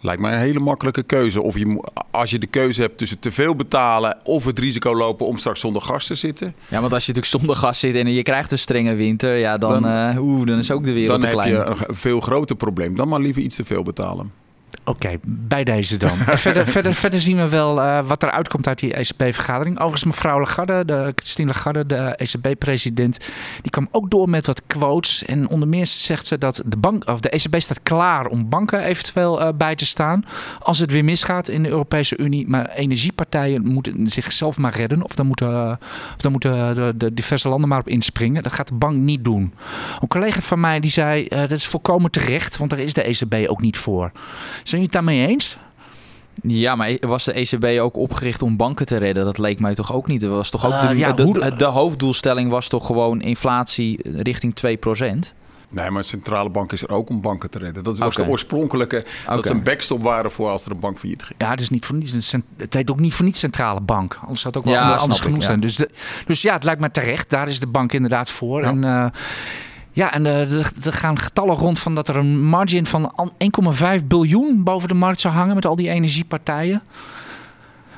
[0.00, 1.42] Lijkt mij een hele makkelijke keuze.
[1.42, 5.26] Of je, als je de keuze hebt tussen te veel betalen of het risico lopen
[5.26, 8.12] om straks zonder gas te zitten, Ja, want als je natuurlijk zonder gas zit en
[8.12, 11.10] je krijgt een strenge winter, ja, dan, Dan- eh, oeh, dan is ook de wereld
[11.10, 11.50] dan te heb klein.
[11.50, 12.96] je een veel groter probleem.
[12.96, 14.32] Dan maar liever iets te veel betalen.
[14.84, 16.18] Oké, bij deze dan.
[16.26, 19.76] En verder, verder, verder zien we wel eh, wat er uitkomt uit die ECB-vergadering.
[19.76, 23.18] Overigens, mevrouw Lagarde, de, Christine Lagarde, de ECB-president,
[23.62, 25.24] die kwam ook door met wat quotes.
[25.24, 28.82] En onder meer zegt ze dat de, bank, of de ECB staat klaar om banken
[28.82, 30.24] eventueel eh, bij te staan.
[30.60, 32.48] Als het weer misgaat in de Europese Unie.
[32.48, 35.04] Maar energiepartijen moeten zichzelf maar redden.
[35.04, 35.72] Of dan moeten, eh,
[36.14, 38.42] of dan moeten de, de diverse landen maar op inspringen.
[38.42, 39.54] Dat gaat de bank niet doen.
[40.00, 43.48] Een collega van mij die zei, dat is volkomen terecht, want daar is de ECB
[43.48, 44.10] ook niet voor.
[44.68, 45.56] Zijn jullie het daarmee eens?
[46.42, 49.24] Ja, maar was de ECB ook opgericht om banken te redden?
[49.24, 50.22] Dat leek mij toch ook niet.
[50.22, 54.00] Er was toch ook Eh, de, ja, de, de, de hoofddoelstelling was toch gewoon inflatie
[54.16, 55.34] richting 2%?
[55.68, 57.84] Nee, maar een centrale bank is er ook om banken te redden.
[57.84, 61.22] Dat was de oorspronkelijke, dat ze een backstop waren voor als er een bank failliet
[61.22, 61.40] ging.
[61.40, 64.18] Ja, het, is niet voor niets, cent- het heet ook niet voor niets centrale bank.
[64.20, 65.40] Anders zou het ook wel Ja, anders ik, ja.
[65.40, 65.60] zijn.
[65.60, 65.90] Dus, de,
[66.26, 67.30] dus ja, het lijkt me terecht.
[67.30, 68.60] Daar is de bank inderdaad voor.
[68.60, 68.68] Ja.
[68.68, 69.06] En, eh,
[69.96, 73.32] ja, en eh, er, gaan getallen rond van dat er een margin van an-
[73.98, 76.82] 1,5 biljoen boven de markt zou hangen met al die energiepartijen.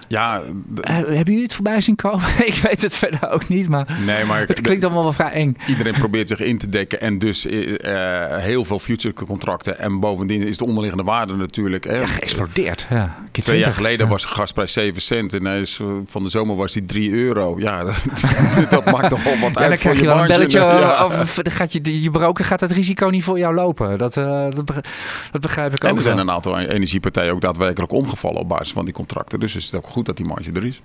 [0.08, 0.40] Ja,
[0.82, 2.26] Eh, hebben jullie het voorbij zien komen?
[2.46, 5.56] ik weet het verder ook niet, maar nee, maar het klinkt allemaal wel vrij eng.
[5.66, 9.78] iedereen probeert zich in te dekken en dus eh, eh, heel veel future contracten.
[9.78, 11.84] En bovendien is de onderliggende waarde natuurlijk.
[11.84, 12.86] Hè, Ja, geëxplodeerd.
[12.90, 13.14] Ja.
[13.32, 13.74] Keer Twee jaar 20.
[13.74, 14.12] geleden Ja.
[14.12, 17.54] was de gasprijs 7 cent en hij is, van de zomer was die 3 euro.
[17.58, 18.00] Ja, dat,
[18.70, 20.58] dat maakt toch wel wat Ja, uit dan krijg je je wel een belletje.
[20.58, 21.04] Ja.
[21.04, 23.98] Of gaat je, je broker gaat het risico niet voor jou lopen.
[23.98, 24.86] Dat, dat, begrijp,
[25.32, 26.24] dat begrijp ik ook En er zijn wel.
[26.24, 29.40] een aantal energiepartijen ook daadwerkelijk omgevallen op basis van die contracten.
[29.40, 30.82] Dus is het ook goed dat die marge er is.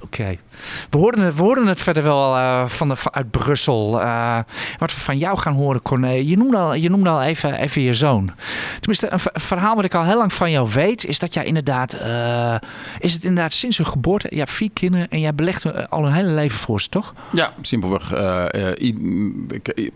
[0.00, 0.38] Oké.
[0.90, 4.00] We, hoorden het, we hoorden het verder wel eh, van de, uit Brussel.
[4.00, 4.38] Eh,
[4.78, 6.10] wat we van jou gaan horen, Corné.
[6.10, 8.30] Je noemde al, je noemde al even, even je zoon.
[8.74, 11.04] Tenminste, een, ver- een verhaal wat ik al heel lang van jou weet...
[11.04, 11.92] is dat jij inderdaad...
[11.92, 12.54] eh,
[12.98, 14.28] is het inderdaad sinds hun geboorte...
[14.30, 17.14] Je hebt vier kinderen en jij belegt al een hele leven voor ze, toch?
[17.32, 18.08] Ja, simpelweg.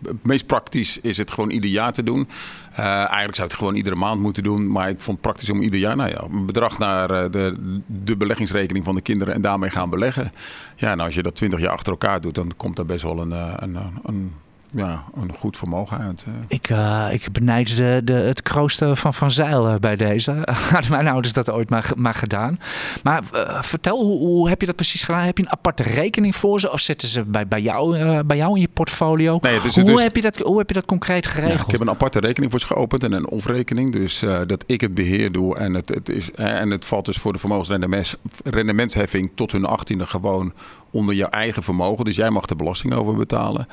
[0.03, 2.29] het meest praktisch is het gewoon ieder jaar te doen.
[2.77, 4.71] Eh, eigenlijk zou het gewoon iedere maand moeten doen.
[4.71, 7.81] Maar ik vond het praktisch om ieder jaar nou ja, een bedrag naar eh, de,
[7.87, 10.33] de beleggingsrekening van de kinderen en daarmee gaan beleggen.
[10.77, 13.21] Ja, en als je dat twintig jaar achter elkaar doet, dan komt daar best wel
[13.21, 14.33] een, eh, een, een,
[14.77, 16.25] ja, een goed vermogen uit.
[16.27, 16.33] eh.
[16.49, 20.33] Ik, eh, ik benijd de, de, het kroosten van Van Zijl eh, bij deze.
[20.73, 22.59] Hadden mijn ouders dat ooit maar, maar gedaan.
[23.03, 25.21] Maar eh, vertel, hoe, hoe heb je dat precies gedaan?
[25.21, 26.73] Heb je een aparte rekening voor ze?
[26.73, 29.39] Of zitten ze bij, bij, jou, eh, bij jou in je portfolio?
[29.41, 31.65] Nee, is hoe, dus- heb je dat, hoe heb je dat concreet Ja, geregeld?
[31.67, 33.93] ik heb een aparte rekening voor ze geopend en een off-rekening.
[33.93, 35.57] Dus eh, dat ik het beheer doe.
[35.57, 40.07] En het, het is, eh, en het valt dus voor de vermogensrendementsheffing tot hun achttiende
[40.07, 40.53] gewoon
[40.97, 42.05] onder jouw eigen vermogen.
[42.05, 43.67] Dus jij mag de belasting over betalen.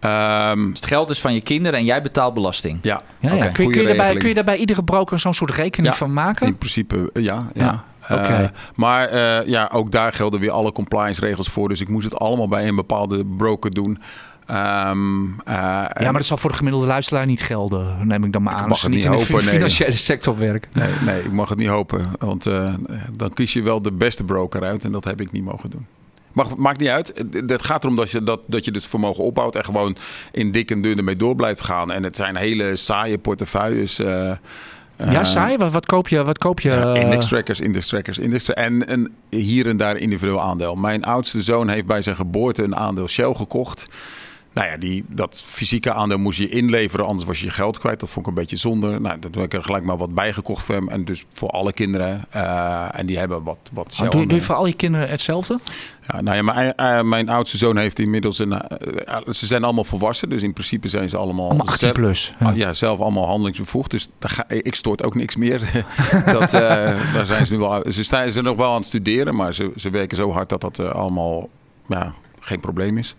[0.00, 2.78] Ehm, Dus het geld is van je kinderen en jij betaalt belasting.
[2.82, 5.92] ja, Ja, Kun, je, kun, je daarbij, kun je daarbij iedere broker zo'n soort rekening
[5.92, 6.46] Ja, van maken?
[6.46, 7.46] in principe eh, ja.
[7.54, 7.64] ja.
[7.64, 7.84] Ja,
[8.16, 8.52] Eh, oké.
[8.74, 11.68] maar eh, ja, ook daar gelden weer alle compliance regels voor.
[11.68, 13.98] Dus ik moest het allemaal bij een bepaalde broker doen.
[14.46, 18.42] Ehm, eh, ja, maar dat zal voor de gemiddelde luisteraar niet gelden, neem ik dan
[18.42, 18.60] maar aan.
[18.60, 19.54] mag Als ze het niet niet in de hopen, nee.
[19.54, 20.70] financiële sector werken.
[20.74, 22.06] Nee, nee, ik mag het niet hopen.
[22.18, 22.74] Want eh,
[23.16, 24.84] dan kies je wel de beste broker uit.
[24.84, 25.86] En dat heb ik niet mogen doen.
[26.38, 27.24] Mag, maakt niet uit.
[27.46, 29.56] Het- gaat erom dat je, dat, dat je het vermogen opbouwt.
[29.56, 29.96] En gewoon
[30.32, 31.90] in dik en dun ermee door blijft gaan.
[31.90, 33.98] En het zijn hele saaie portefeuilles.
[33.98, 34.38] eh, ja,
[34.96, 35.56] eh, saai.
[35.56, 36.24] Wat, wat koop je?
[36.24, 39.96] Wat koop je Ja, index trackers, index trackers, index tra- en een hier en daar
[39.96, 40.74] individueel aandeel.
[40.74, 43.86] Mijn oudste zoon heeft bij zijn geboorte een aandeel Shell gekocht.
[44.52, 48.00] Nou ja, die, dat fysieke aandeel moest je inleveren, anders was je je geld kwijt.
[48.00, 49.00] Dat vond ik een beetje zonde.
[49.00, 50.88] Nou, dat heb ik er gelijk maar wat bijgekocht voor hem.
[50.88, 52.24] En dus voor alle kinderen.
[52.36, 55.60] Uh, en die hebben wat, wat doe, doe, je voor al je kinderen hetzelfde?
[56.06, 58.50] Ja, nou ja, mijn, uh, mijn oudste zoon heeft inmiddels een...
[58.52, 61.48] Uh, ze zijn allemaal volwassen, dus in principe zijn ze allemaal...
[61.48, 62.34] Allemaal 18 plus.
[62.40, 62.50] Ja.
[62.50, 62.72] ja.
[62.72, 63.90] zelf allemaal handelingsbevoegd.
[63.90, 65.86] Dus daar ga, ik stoort ook niks meer.
[66.24, 67.84] dat, daar zijn ze nu wel...
[67.90, 70.60] Ze zijn, ze nog wel aan het studeren, maar ze, ze werken zo hard dat
[70.60, 71.48] dat allemaal
[71.88, 73.16] ja, geen probleem is.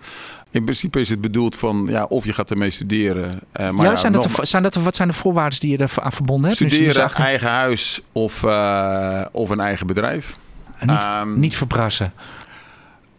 [0.51, 3.39] In principe is het bedoeld van ja, of je gaat ermee studeren.
[3.59, 5.91] Uh, maar ja, zijn, dat de, zijn dat wat zijn de voorwaarden die je er
[6.01, 6.71] aan verbonden hebt?
[6.71, 10.37] Studeren, eigen huis of, uh, of een eigen bedrijf.
[10.81, 12.13] Niet, um, niet verbrassen.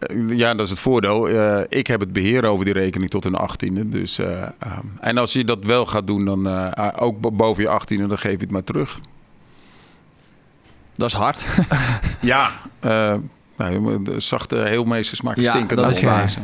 [0.09, 1.29] Uh, ja, dat is het voordeel.
[1.69, 3.88] ik heb het beheer over die rekening tot een achttiende.
[3.88, 4.53] Dus, um,
[5.01, 8.38] en als je dat wel gaat doen, dan ook boven je achttiende, dan geef je
[8.38, 8.99] het maar terug.
[10.95, 11.47] Dat is hard.
[12.21, 12.51] ja,
[13.61, 15.77] nou, de zachte heelmeesters maken ja, stinken.
[15.77, 16.35] Dat is waar.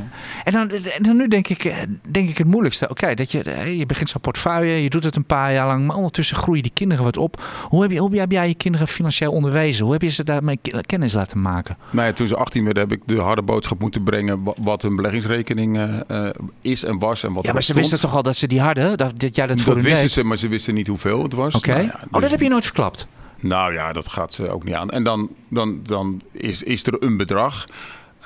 [0.44, 1.76] En dan, en dan nu denk ik, eh,
[2.08, 2.88] denk ik het moeilijkste.
[2.88, 5.86] Oké, dat je, eh, je begint zo'n portefeuille, je doet het een paar jaar lang,
[5.86, 7.42] maar ondertussen groeien die kinderen wat op.
[7.68, 9.84] Hoe heb, je, hoe heb jij je kinderen financieel onderwezen?
[9.84, 11.76] Hoe heb je ze daarmee kennis laten maken?
[11.90, 14.96] Nou ja, toen ze 18 werden, heb ik de harde boodschap moeten brengen wat hun
[14.96, 16.28] beleggingsrekening uh,
[16.60, 18.98] is en was en wat Ja, maar ze wisten toch al dat ze die hadden?
[18.98, 21.54] Dat, dat jij dat, dat wisten ze, maar ze wisten niet hoeveel het was.
[21.54, 21.70] Oké.
[21.70, 23.06] Nou ja, oh, dat dus heb je nooit verklapt?
[23.40, 24.90] Nou ja, dat gaat ze ook niet aan.
[24.90, 27.66] En dan, dan, dan is, is er een bedrag.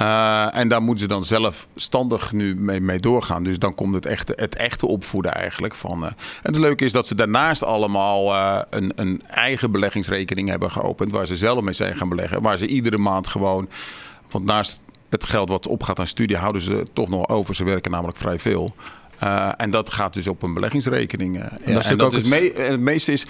[0.00, 3.42] Uh, en daar moeten ze dan zelfstandig nu mee, mee doorgaan.
[3.42, 6.02] Dus dan komt het echte, het echte opvoeden eigenlijk van.
[6.02, 6.06] Uh,
[6.42, 11.12] en het leuke is dat ze daarnaast allemaal uh, een, een eigen beleggingsrekening hebben geopend.
[11.12, 12.42] Waar ze zelf mee zijn gaan beleggen.
[12.42, 13.68] Waar ze iedere maand gewoon.
[14.30, 17.54] Want naast het geld wat opgaat aan studie houden ze toch nog over.
[17.54, 18.74] Ze werken namelijk vrij veel.
[19.56, 21.38] en dat gaat dus op een beleggingsrekening.
[21.38, 23.26] en dat, is en dat is het, het meeste is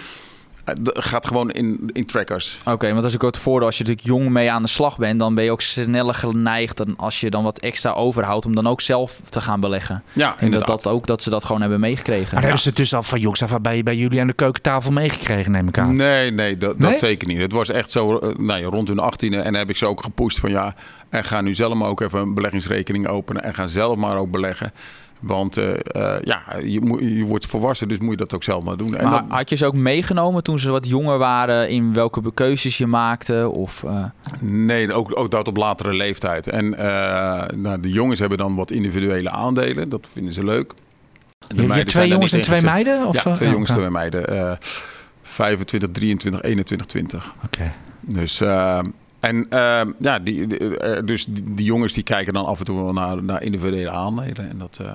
[0.84, 2.58] gaat gewoon in, in trackers.
[2.64, 3.66] Oké, want dat is ook het voordeel.
[3.66, 6.76] Als je natuurlijk jong mee aan de slag bent, dan ben je ook sneller geneigd
[6.76, 10.02] dan als je dan wat extra overhoudt om dan ook zelf te gaan beleggen.
[10.12, 12.34] Ja, en dat, dat ook dat ze dat gewoon hebben meegekregen.
[12.34, 14.90] Maar hebben ze het dus al van jongs af bij, bij jullie aan de keukentafel
[14.90, 15.96] meegekregen, neem ik aan.
[15.96, 17.38] Nee, nee, dat, dat zeker niet.
[17.38, 20.02] Het was echt zo uh, nou ja, rond hun achttiende en heb ik ze ook
[20.02, 20.74] gepusht van ja,
[21.08, 24.30] en ga nu zelf maar ook even een beleggingsrekening openen en ga zelf maar ook
[24.30, 24.72] beleggen.
[25.20, 28.76] Want uh, uh, ja, je, je, wordt volwassen, dus moet je dat ook zelf maar
[28.76, 28.96] doen.
[28.96, 32.78] En maar had je ze ook meegenomen toen ze wat jonger waren in welke keuzes
[32.78, 33.50] je maakte?
[33.52, 34.04] Of, uh...
[34.40, 36.46] Nee, ook, ook dat op latere leeftijd.
[36.46, 36.70] En
[37.60, 40.72] nou, de jongens hebben dan wat individuele aandelen, dat vinden ze leuk.
[41.48, 43.06] De je, je twee jongens en twee meiden?
[43.06, 43.24] Of?
[43.24, 44.58] Ja, twee oh, jongens en twee meiden.
[45.22, 47.34] 25, 23, 21, 20.
[47.44, 47.72] Oké.
[48.00, 48.42] Dus
[49.20, 49.46] en
[49.98, 50.46] ja, die,
[51.04, 54.50] dus die, die, jongens die kijken dan af en toe wel naar, naar individuele aandelen.
[54.50, 54.88] En dat, uh,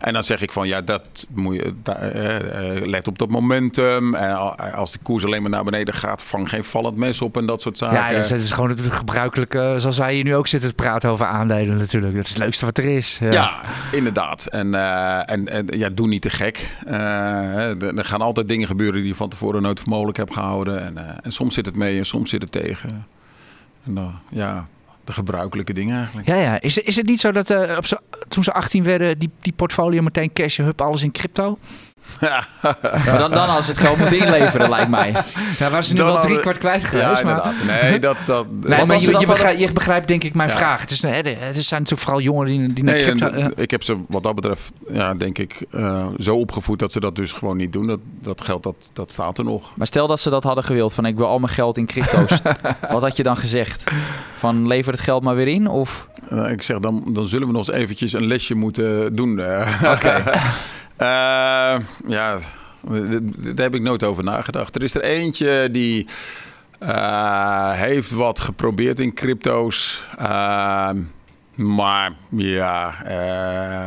[0.00, 4.14] en dan zeg ik van ja, dat moet je, uh, let op dat momentum.
[4.14, 7.46] En als de koers alleen maar naar beneden gaat, vang geen vallend mes op en
[7.46, 8.16] dat soort zaken.
[8.16, 11.26] Ja, dat is gewoon het gebruikelijke, zoals wij hier nu ook zitten te praten over
[11.26, 12.14] aandelen natuurlijk.
[12.14, 13.18] Dat is het leukste wat er is.
[13.20, 13.60] Ja, ja
[13.92, 14.46] inderdaad.
[14.46, 14.74] En,
[15.26, 16.76] en, en, ja, doe niet te gek.
[16.86, 20.82] er gaan altijd dingen gebeuren die je van tevoren nooit voor mogelijk hebt gehouden.
[20.82, 23.06] En, en soms zit het mee en soms zit het tegen.
[23.96, 24.68] En, ja,
[25.04, 26.28] de gebruikelijke dingen eigenlijk.
[26.28, 26.60] Ja, ja.
[26.60, 30.02] Is, is het niet zo dat uh, op toen ze 18 werden, die, die portfolio
[30.02, 31.58] meteen cash, hup, alles in crypto?
[32.20, 35.10] Maar dan, dan als het geld moet inleveren, lijkt mij.
[35.58, 37.06] Ja, waren ze nu dan wel drie kwart kwijt geweest.
[37.06, 37.54] Ja, inderdaad.
[37.66, 38.16] Nee, dat...
[38.24, 40.56] dat nee, maar je, je, begrijpt, je, begrijpt, denk ik mijn ja.
[40.56, 40.80] vraag.
[40.80, 43.26] Het, is, het zijn natuurlijk vooral jongeren die, die nee, crypto...
[43.26, 47.00] En, ik heb ze wat dat betreft, ja, denk ik, uh, zo opgevoed dat ze
[47.00, 47.86] dat dus gewoon niet doen.
[47.86, 49.72] Dat, dat geld, dat, dat staat er nog.
[49.76, 52.40] Maar stel dat ze dat hadden gewild, van ik wil al mijn geld in crypto's.
[52.92, 53.82] wat had je dan gezegd?
[54.36, 55.66] Van lever het geld maar weer in?
[55.66, 56.08] Of...
[56.32, 59.38] Uh, ik zeg, dan, dan zullen we nog eens eventjes een lesje moeten doen.
[59.38, 59.78] Uh.
[59.82, 59.92] Oké.
[59.92, 60.22] Okay.
[60.98, 62.38] Uh, ja,
[63.38, 64.74] daar heb ik nooit over nagedacht.
[64.74, 66.06] Er is er eentje die
[66.82, 70.04] uh, heeft wat geprobeerd in crypto's.
[70.20, 70.90] Uh,
[71.54, 72.94] maar ja.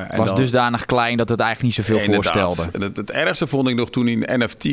[0.10, 2.70] Uh, was dan, dusdanig klein dat het eigenlijk niet zoveel voorstelde.
[2.80, 4.68] Het, het, ergste vond ik nog toen hij een NFT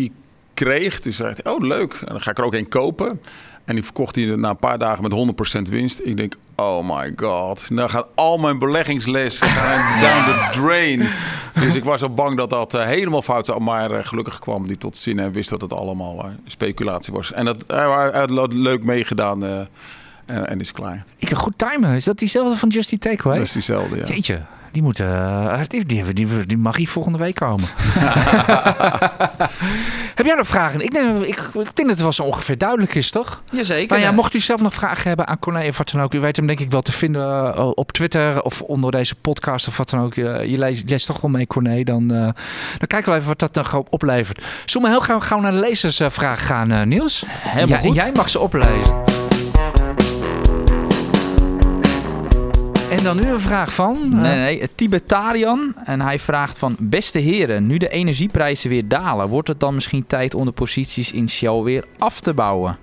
[0.54, 1.00] kreeg.
[1.00, 1.92] Toen zei hij: Oh, leuk.
[1.92, 3.20] En dan ga ik er ook een kopen.
[3.68, 5.12] En die verkocht hij na een paar dagen met
[5.58, 6.00] 100% winst.
[6.04, 7.70] Ik denk, oh my god.
[7.70, 11.08] Nou gaat al mijn beleggingslessen gaan down the drain.
[11.54, 13.60] Dus ik was al bang dat dat uh, helemaal fout zou.
[13.60, 17.32] Maar uh, gelukkig kwam die tot zin en wist dat het allemaal uh, speculatie was.
[17.32, 17.56] En dat,
[18.30, 19.68] had leuk meegedaan
[20.26, 21.04] en is klaar.
[21.16, 21.94] Ik heb goed timen.
[21.94, 23.38] Is dat diezelfde van Justy Takeaway?
[23.38, 24.06] Dat is diezelfde, ja.
[24.06, 24.42] Jeetje.
[24.78, 27.68] Die, moeten, uh, die, die, die, die, mag hier volgende week komen.
[30.18, 30.80] Heb jij nog vragen?
[30.80, 33.42] Ik denk, ik, ik denk dat het wel zo ongeveer duidelijk is, toch?
[33.52, 33.88] Jazeker.
[33.88, 36.14] Maar ja, mocht u zelf nog vragen hebben aan Corné of wat dan ook.
[36.14, 39.68] U weet hem denk ik wel te vinden uh, op Twitter of onder deze podcast
[39.68, 40.16] of wat dan ook.
[40.16, 41.82] Uh, je leest, leest, toch wel mee, Corné.
[41.82, 42.34] Dan, dan
[42.86, 44.44] kijken we even wat dat dan oplevert.
[44.64, 47.24] Zullen we heel gauw, gauw naar de lezersvraag gaan, Niels?
[47.26, 47.94] Helemaal ja, goed.
[47.94, 49.17] Jij mag ze oplezen.
[52.90, 53.96] En dan nu een vraag van...
[53.96, 55.74] eh, Nee, nee, Tibetarian.
[55.84, 56.76] En hij vraagt van...
[56.78, 59.28] Beste heren, nu de energieprijzen weer dalen...
[59.28, 62.78] wordt het dan misschien tijd om de posities in Shell weer af te bouwen?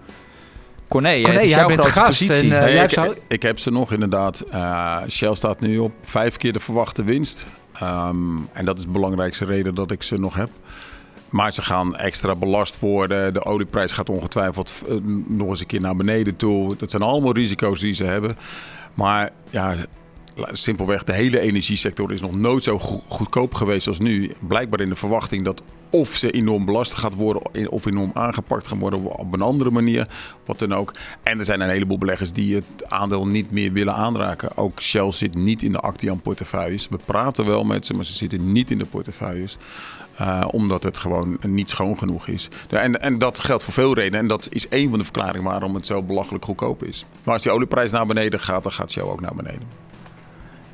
[0.87, 2.49] Corné, Corné, het jij jouw bent gast positie.
[2.51, 4.39] en, eh, Nee, jij ik, zou- ik, ik heb ze nog inderdaad.
[4.39, 7.45] Eh, Shell staat nu op vijf keer de verwachte winst.
[7.73, 8.15] Ehm,
[8.53, 10.49] en dat is de belangrijkste reden dat ik ze nog heb.
[11.29, 13.33] Maar ze gaan extra belast worden.
[13.33, 14.73] De olieprijs gaat ongetwijfeld
[15.27, 16.75] nog eens een keer naar beneden toe.
[16.77, 18.37] Dat zijn allemaal risico's die ze hebben.
[18.95, 19.75] Maar ja,
[20.51, 24.31] simpelweg, de hele energiesector is nog nooit zo go- goedkoop geweest als nu.
[24.47, 28.79] Blijkbaar in de verwachting dat of ze enorm belast gaat worden of enorm aangepakt gaan
[28.79, 30.07] worden op een andere manier.
[30.45, 30.93] Wat dan ook.
[31.23, 34.57] En er zijn een heleboel beleggers die het aandeel niet meer willen aanraken.
[34.57, 36.87] Ook Shell zit niet in de Actian portefeuilles.
[36.89, 39.57] We praten wel met ze, maar ze zitten niet in de portefeuilles.
[40.15, 42.47] Eh, omdat het gewoon niet schoon genoeg is.
[42.69, 44.19] En, en dat geldt voor veel redenen.
[44.19, 47.05] En dat is een van de verklaringen waarom het zo belachelijk goedkoop is.
[47.23, 49.61] Maar als die olieprijs naar beneden gaat, dan gaat Shell ook naar beneden.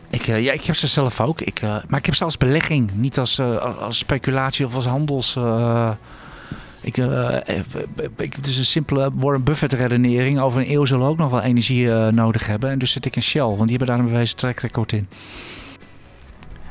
[0.09, 1.41] Ik, eh, ja, ik heb ze zelf ook.
[1.41, 3.39] Ik, eh, maar ik heb ze als belegging, niet als,
[3.79, 5.35] als speculatie of als handels.
[6.81, 6.97] ik,
[8.17, 10.39] ik, een simpele Warren Buffett redenering.
[10.39, 12.69] Over een eeuw zullen we ook nog wel energie nodig hebben.
[12.69, 15.07] En dus zit ik in Shell, want die hebben daar een bewezen track record in.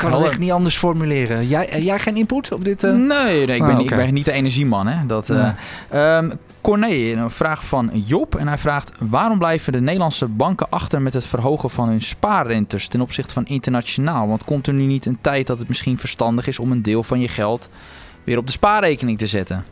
[0.05, 1.49] Ik kan het echt niet anders formuleren.
[1.49, 2.85] Jij, eh, jij geen input op dit?
[2.85, 2.93] eh?
[2.93, 3.85] Nee, nee ik, Ah, ben, oké.
[3.85, 4.87] ik ben niet de energieman.
[4.87, 5.07] Hè?
[5.07, 5.49] Dat, eh,
[5.91, 8.35] ehm, Corné, een vraag van Job.
[8.35, 12.89] En hij vraagt: waarom blijven de Nederlandse banken achter met het verhogen van hun spaarrentes
[12.89, 14.29] ten opzichte van internationaal?
[14.29, 17.03] Want komt er nu niet een tijd dat het misschien verstandig is om een deel
[17.03, 17.69] van je geld
[18.25, 19.65] weer op de spaarrekening te zetten?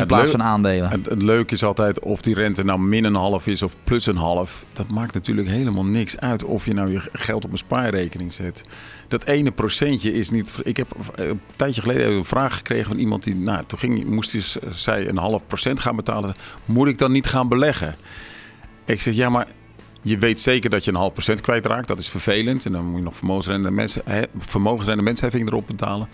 [0.00, 0.90] In plaats van aandelen.
[0.90, 4.06] Het, het leuke is altijd of die rente nou min een half is of plus
[4.06, 4.64] een half.
[4.72, 8.62] Dat maakt natuurlijk helemaal niks uit of je nou je geld op een spaarrekening zet.
[9.08, 10.52] Dat ene procentje is niet.
[10.62, 13.34] Ik heb een tijdje geleden een vraag gekregen van iemand die.
[13.34, 16.34] Nou, toen ging, moest hij, zij een half procent gaan betalen.
[16.64, 17.96] Moet ik dan niet gaan beleggen?
[18.84, 19.46] Ik zeg ja, maar
[20.00, 21.88] je weet zeker dat je een half procent kwijtraakt.
[21.88, 22.64] Dat is vervelend.
[22.64, 23.16] En dan moet je nog
[24.36, 26.08] vermogensrendementsheffing erop betalen.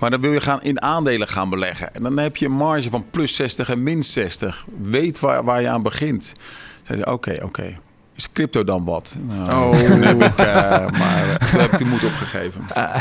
[0.00, 1.94] Maar dan wil je gaan in aandelen gaan beleggen.
[1.94, 4.64] En dan heb je een marge van plus 60 en min 60.
[4.82, 6.32] Weet waar, waar je aan begint.
[6.82, 7.78] Ze, oké, oké.
[8.14, 9.14] Is crypto dan wat?
[9.22, 10.46] Nou, toen heb ik, eh,
[10.90, 12.64] maar toen heb ik de moed opgegeven.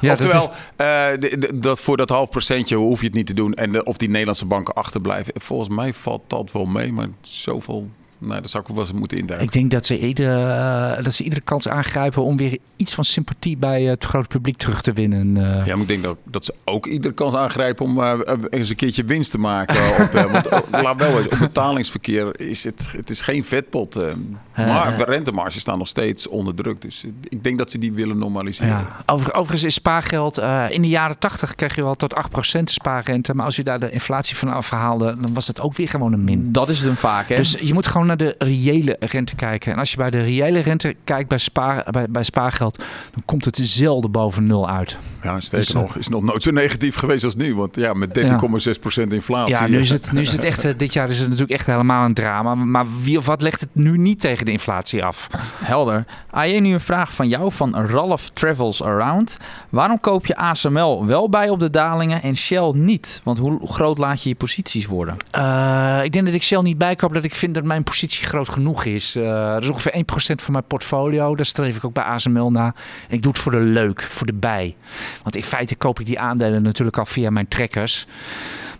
[0.00, 0.86] Ja, Oftewel, eh,
[1.18, 3.54] de- dat voor dat half procentje hoef je het niet te doen.
[3.54, 5.32] En de- of die Nederlandse banken achterblijven.
[5.36, 6.92] Volgens mij valt dat wel mee.
[6.92, 7.88] Maar zoveel,
[8.18, 9.46] nou, dat zou ik wel eens moeten induiken.
[9.46, 10.52] Ik denk dat ze, iedere,
[10.96, 14.56] eh, dat ze iedere kans aangrijpen om weer iets van sympathie bij het grote publiek
[14.56, 15.36] terug te winnen.
[15.36, 15.66] eh.
[15.66, 18.12] Ja, maar ik denk dat, dat ze ook iedere kans aangrijpen om eh,
[18.50, 19.76] eens een keertje winst te maken.
[20.04, 23.96] Op, eh, want oh, laat wel eens, op betalingsverkeer is het, het is geen vetpot.
[23.96, 24.12] eh.
[24.56, 24.98] maar eh.
[24.98, 26.80] de rentemarges staan nog steeds onder druk.
[26.82, 28.68] Dus eh, ik denk dat ze die willen normaliseren.
[28.68, 28.96] Ja.
[29.06, 30.38] Over, overigens is spaargeld.
[30.38, 33.34] eh, in de jaren 80 kreeg je wel tot 8% spaarrente.
[33.34, 36.24] Maar als je daar de inflatie van afhaalde, dan was het ook weer gewoon een
[36.24, 36.52] min.
[36.52, 37.36] Dat is het hem vaak, hè?
[37.36, 39.72] Dus je moet gewoon naar de reële rente kijken.
[39.72, 42.78] En als je bij de reële rente kijkt bij, spaar, bij, bij spaargeld,
[43.12, 44.98] dan komt het zelden boven nul uit.
[45.22, 47.54] Ja, sterker Dus, nog, is het nog nooit zo negatief geweest als nu.
[47.54, 49.54] Want ja, met 13,6% inflatie.
[49.54, 51.66] Ja, nu is het, nu is het echt, eh, dit jaar is het natuurlijk echt
[51.66, 52.54] helemaal een drama.
[52.54, 55.28] Maar wie of wat legt het nu niet tegen de inflatie af?
[55.62, 56.04] Helder.
[56.30, 59.38] AJ, nu een vraag van jou van Ralph Travels Around.
[59.68, 63.20] Waarom koop je ASML wel bij op de dalingen en Shell niet?
[63.24, 65.16] Want hoe groot laat je je posities worden?
[65.30, 68.48] Eh, ik denk dat ik Shell niet bijkoop, dat ik vind dat mijn positie groot
[68.48, 69.16] genoeg is.
[69.16, 71.34] Eh dat is ongeveer 1% van mijn portfolio.
[71.34, 72.74] Daar streef ik ook bij ASML na.
[73.08, 74.76] En ik doe het voor de leuk, voor de bij.
[75.22, 78.06] Want in feite koop ik die aandelen natuurlijk al via mijn trackers.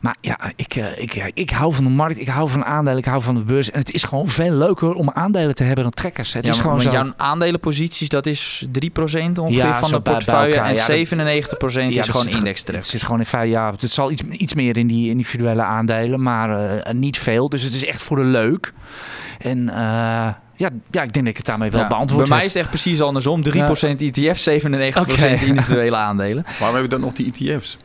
[0.00, 2.98] Maar ja, ik, eh, ik, ja, ik hou van de markt, ik hou van aandelen,
[2.98, 3.70] ik hou van de beurs.
[3.70, 6.32] En het is gewoon veel leuker om aandelen te hebben dan trackers.
[6.32, 6.90] Het ja, is gewoon want zo.
[6.90, 10.54] jouw aandelenposities, dat is 3% ongeveer Ja, van de portefeuille.
[10.54, 12.76] en Ja, dat- 97% Ja, is dat gewoon indextrek.
[12.76, 16.22] Het zit gewoon in feite, ja, het zal iets, iets meer in die individuele aandelen,
[16.22, 17.48] maar eh, niet veel.
[17.48, 18.72] Dus het is echt voor de leuk.
[19.38, 22.38] En eh, ja, ja, ik denk dat ik het daarmee wel Ja, beantwoord Bij mij
[22.38, 22.46] heb.
[22.46, 23.42] is het echt precies andersom.
[23.42, 25.44] 3% ETF, 97% Oké.
[25.44, 26.42] individuele aandelen.
[26.44, 27.76] Waarom hebben we dan nog die ETF's?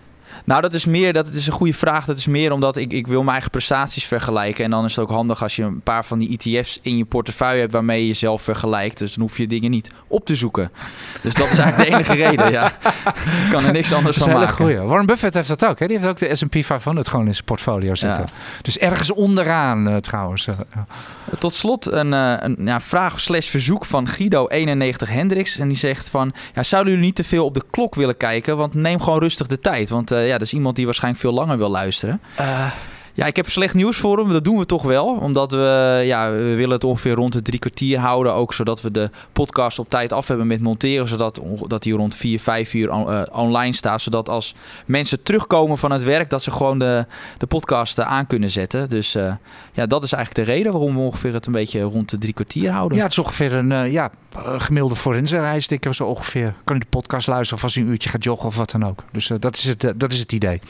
[0.45, 2.05] Nou, dat is meer, dat is een goede vraag.
[2.05, 4.63] Dat is meer omdat ik, ik wil mijn eigen prestaties vergelijken.
[4.65, 7.05] En dan is het ook handig als je een paar van die ETF's in je
[7.05, 8.97] portefeuille hebt waarmee je jezelf vergelijkt.
[8.97, 10.71] Dus dan hoef je dingen niet op te zoeken.
[11.21, 12.51] Dus dat is eigenlijk de enige reden.
[12.51, 12.65] Ja.
[12.65, 14.55] Ik kan er niks anders Dat is van maken.
[14.55, 14.77] goeie.
[14.79, 15.79] Warren Buffett heeft dat ook.
[15.79, 15.87] Hè?
[15.87, 18.25] Die heeft ook de S&P 500 gewoon in zijn portfolio zitten.
[18.61, 20.47] Dus ergens onderaan eh, trouwens.
[20.47, 20.55] eh.
[21.39, 25.57] Tot slot een, eh, een ja, vraag slash verzoek van Guido91 Hendricks.
[25.57, 28.57] En die zegt van, ja, zouden jullie niet te veel op de klok willen kijken?
[28.57, 29.89] Want neem gewoon rustig de tijd.
[29.89, 32.21] Want ja, dat is iemand die waarschijnlijk veel langer wil luisteren.
[32.35, 32.71] Eh,
[33.13, 34.29] Ja, ik heb slecht nieuws voor hem.
[34.29, 35.05] Dat doen we toch wel.
[35.05, 38.33] Omdat we, ja, we willen het ongeveer rond de drie kwartier houden.
[38.33, 41.07] Ook zodat we de podcast op tijd af hebben met monteren.
[41.07, 44.01] Zodat dat die rond vier, vijf uur uh, online staat.
[44.01, 47.05] Zodat als mensen terugkomen van het werk, dat ze gewoon de,
[47.37, 48.89] de podcast uh, aan kunnen zetten.
[48.89, 49.33] Dus uh,
[49.73, 52.33] ja, dat is eigenlijk de reden waarom we ongeveer het een beetje rond de drie
[52.33, 52.97] kwartier houden.
[52.97, 54.11] Ja, het is ongeveer een ja,
[54.57, 56.53] gemiddelde forensenreis, denk ik zo ongeveer.
[56.63, 58.85] Kan u de podcast luisteren of als u een uurtje gaat joggen of wat dan
[58.85, 59.03] ook.
[59.11, 60.61] Dus dat, is het, dat is het idee.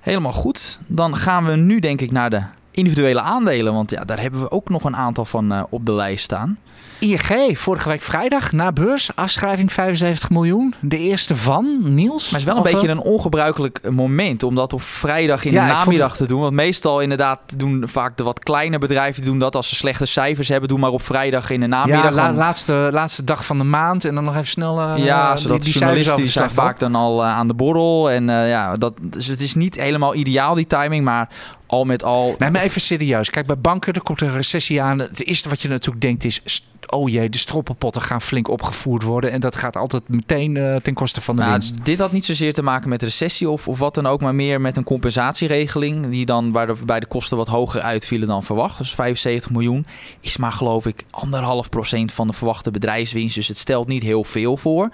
[0.00, 0.80] Helemaal goed.
[0.86, 3.72] Dan gaan we nu denk ik naar de individuele aandelen.
[3.72, 6.58] Want ja, daar hebben we ook nog een aantal van uh, op de lijst staan.
[7.00, 10.74] ING, vorige week vrijdag na beurs, afschrijving 75 miljoen.
[10.80, 12.30] De eerste van, Niels.
[12.30, 15.66] Maar het is wel een beetje een ongebruikelijk moment om dat op vrijdag in ja,
[15.66, 16.40] de namiddag te doen.
[16.40, 20.48] Want meestal inderdaad doen vaak de wat kleine bedrijven doen dat als ze slechte cijfers
[20.48, 20.68] hebben.
[20.68, 22.04] Doen maar op vrijdag in de namiddag.
[22.04, 25.36] Ja, la, laatste, laatste dag van de maand en dan nog even snel uh, Ja,
[25.36, 28.10] zodat die, die journalisten die zijn vaak dan al uh, aan de borrel.
[28.10, 31.28] En uh, ja, dat, dus het is niet helemaal ideaal die timing, maar
[31.70, 32.34] al met al...
[32.38, 33.30] Nee, maar even serieus.
[33.30, 34.98] Kijk, bij banken, er komt een recessie aan.
[34.98, 36.42] Het eerste wat je natuurlijk denkt is
[36.86, 39.30] oh jee, de stroppenpotten gaan flink opgevoerd worden.
[39.30, 41.84] En dat gaat altijd meteen uh, ten koste van de nou, winst.
[41.84, 44.60] Dit had niet zozeer te maken met recessie of, of wat dan ook, maar meer
[44.60, 46.08] met een compensatieregeling.
[46.08, 48.78] Die dan bij de, bij de kosten wat hoger uitvielen dan verwacht.
[48.78, 49.86] Dus 75 miljoen
[50.20, 53.34] is maar geloof ik anderhalf procent van de verwachte bedrijfswinst.
[53.34, 54.90] Dus het stelt niet heel veel voor.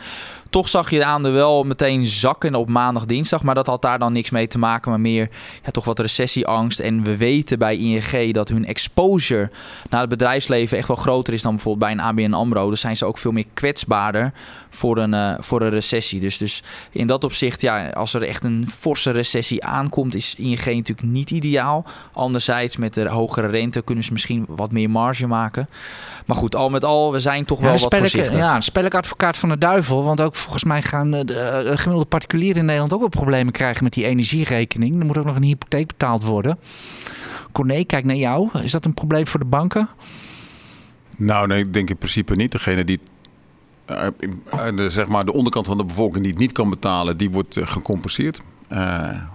[0.51, 3.43] Toch zag je de aandeel wel meteen zakken op maandag, dinsdag.
[3.43, 4.91] Maar dat had daar dan niks mee te maken.
[4.91, 5.31] Maar meer
[5.65, 6.79] ja, toch wat recessieangst.
[6.79, 9.51] En we weten bij ING dat hun exposure
[9.91, 12.71] naar het bedrijfsleven echt wel groter is dan bijvoorbeeld bij een ABN AMRO.
[12.71, 14.33] Dus zijn ze ook veel meer kwetsbaarder
[14.71, 16.21] voor een, uh, voor een recessie.
[16.21, 20.65] Dus, dus in dat opzicht, ja, als er echt een forse recessie aankomt, is ING
[20.65, 21.85] natuurlijk niet ideaal.
[22.13, 25.69] Anderzijds, met de hogere rente kunnen ze misschien wat meer marge maken.
[26.27, 28.35] Maar goed, al met al, we zijn toch wel wat voorzichtig.
[28.35, 30.05] Ja, spel ik advocaat van de duivel.
[30.05, 33.85] Want ook volgens mij gaan de, de gemiddelde particulieren in Nederland ook wel problemen krijgen
[33.85, 35.01] met die energierekening.
[35.01, 36.59] Er moet ook nog een hypotheek betaald worden.
[37.53, 38.49] Corné, kijk naar jou.
[38.63, 39.89] Is dat een probleem voor de banken?
[41.17, 42.53] Nou, nee, ik denk in principe niet.
[42.53, 43.01] Degene die
[43.87, 47.59] de, zeg maar de onderkant van de bevolking die het niet kan betalen, die wordt
[47.61, 48.41] gecompenseerd.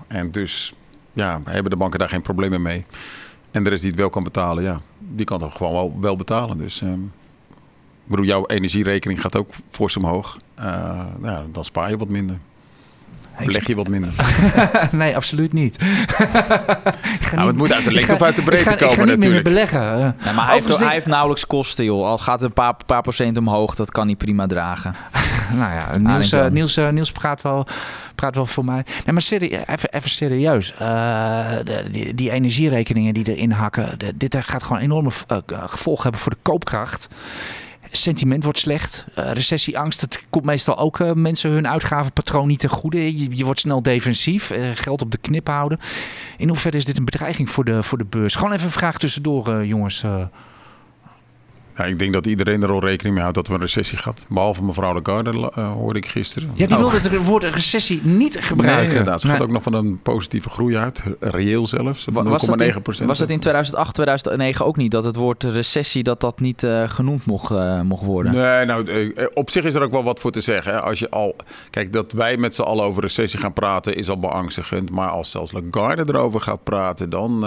[0.07, 0.73] En dus
[1.13, 2.85] ja, hebben de banken daar geen problemen mee.
[3.51, 6.15] En de rest die het wel kan betalen, ja, die kan toch gewoon wel, wel
[6.15, 6.57] betalen.
[6.57, 6.99] Dus ehm,
[8.11, 10.37] bedoel, jouw energierekening gaat ook fors omhoog.
[11.19, 12.37] nou, dan spaar je wat minder.
[13.45, 14.09] Leg je wat minder?
[14.91, 15.79] nee, absoluut niet.
[17.35, 19.43] nou, het moet uit de lengte of uit de breedte komen ik ga niet natuurlijk.
[19.43, 20.15] beleggen.
[20.23, 22.05] Nee, maar hij heeft, hij heeft, nauwelijks kosten, joh.
[22.05, 24.95] Al gaat het een paar, paar procent omhoog, dat kan hij prima dragen.
[25.59, 27.67] nou ja, Niels, uh, Niels, uh, Niels praat, wel,
[28.15, 28.85] praat wel voor mij.
[29.05, 30.73] Nee, maar serie, even, even serieus.
[30.73, 30.79] Uh,
[31.63, 35.11] de, die, die, energierekeningen die erin hakken, de, dit gaat gewoon enorme
[35.67, 37.09] gevolgen hebben voor de koopkracht
[37.91, 39.05] sentiment wordt slecht.
[39.19, 43.35] Uh, recessieangst, dat komt meestal ook uh, mensen hun uitgavenpatroon niet ten goede.
[43.37, 45.79] Je, wordt snel defensief, uh, geld op de knip houden.
[46.37, 48.35] In hoeverre is dit een bedreiging voor de, voor de beurs?
[48.35, 50.03] Gewoon even een vraag tussendoor, jongens.
[51.75, 54.25] Ja, ik denk dat iedereen er al rekening mee houdt dat we een recessie gaat.
[54.27, 56.51] Behalve mevrouw Lagarde, uh, hoorde ik gisteren.
[56.53, 58.81] Ja, die wilde het woord recessie niet gebruiken.
[58.81, 59.21] Nee, inderdaad.
[59.21, 61.03] Ze gaat ook nog van een positieve groei uit.
[61.19, 62.07] Reëel zelfs.
[62.09, 63.07] 0,9 procent.
[63.07, 64.91] Was dat in 2008, 2009 ook niet?
[64.91, 68.31] Dat het woord recessie dat dat niet uh, genoemd mocht, uh, mocht worden?
[68.31, 70.73] Nee, nou, op zich is er ook wel wat voor te zeggen.
[70.73, 70.81] Hè.
[70.81, 71.35] Als je al,
[71.69, 74.89] kijk, dat wij met z'n allen over recessie gaan praten is al beangstigend.
[74.89, 77.45] Maar als zelfs Lagarde erover gaat praten, dan...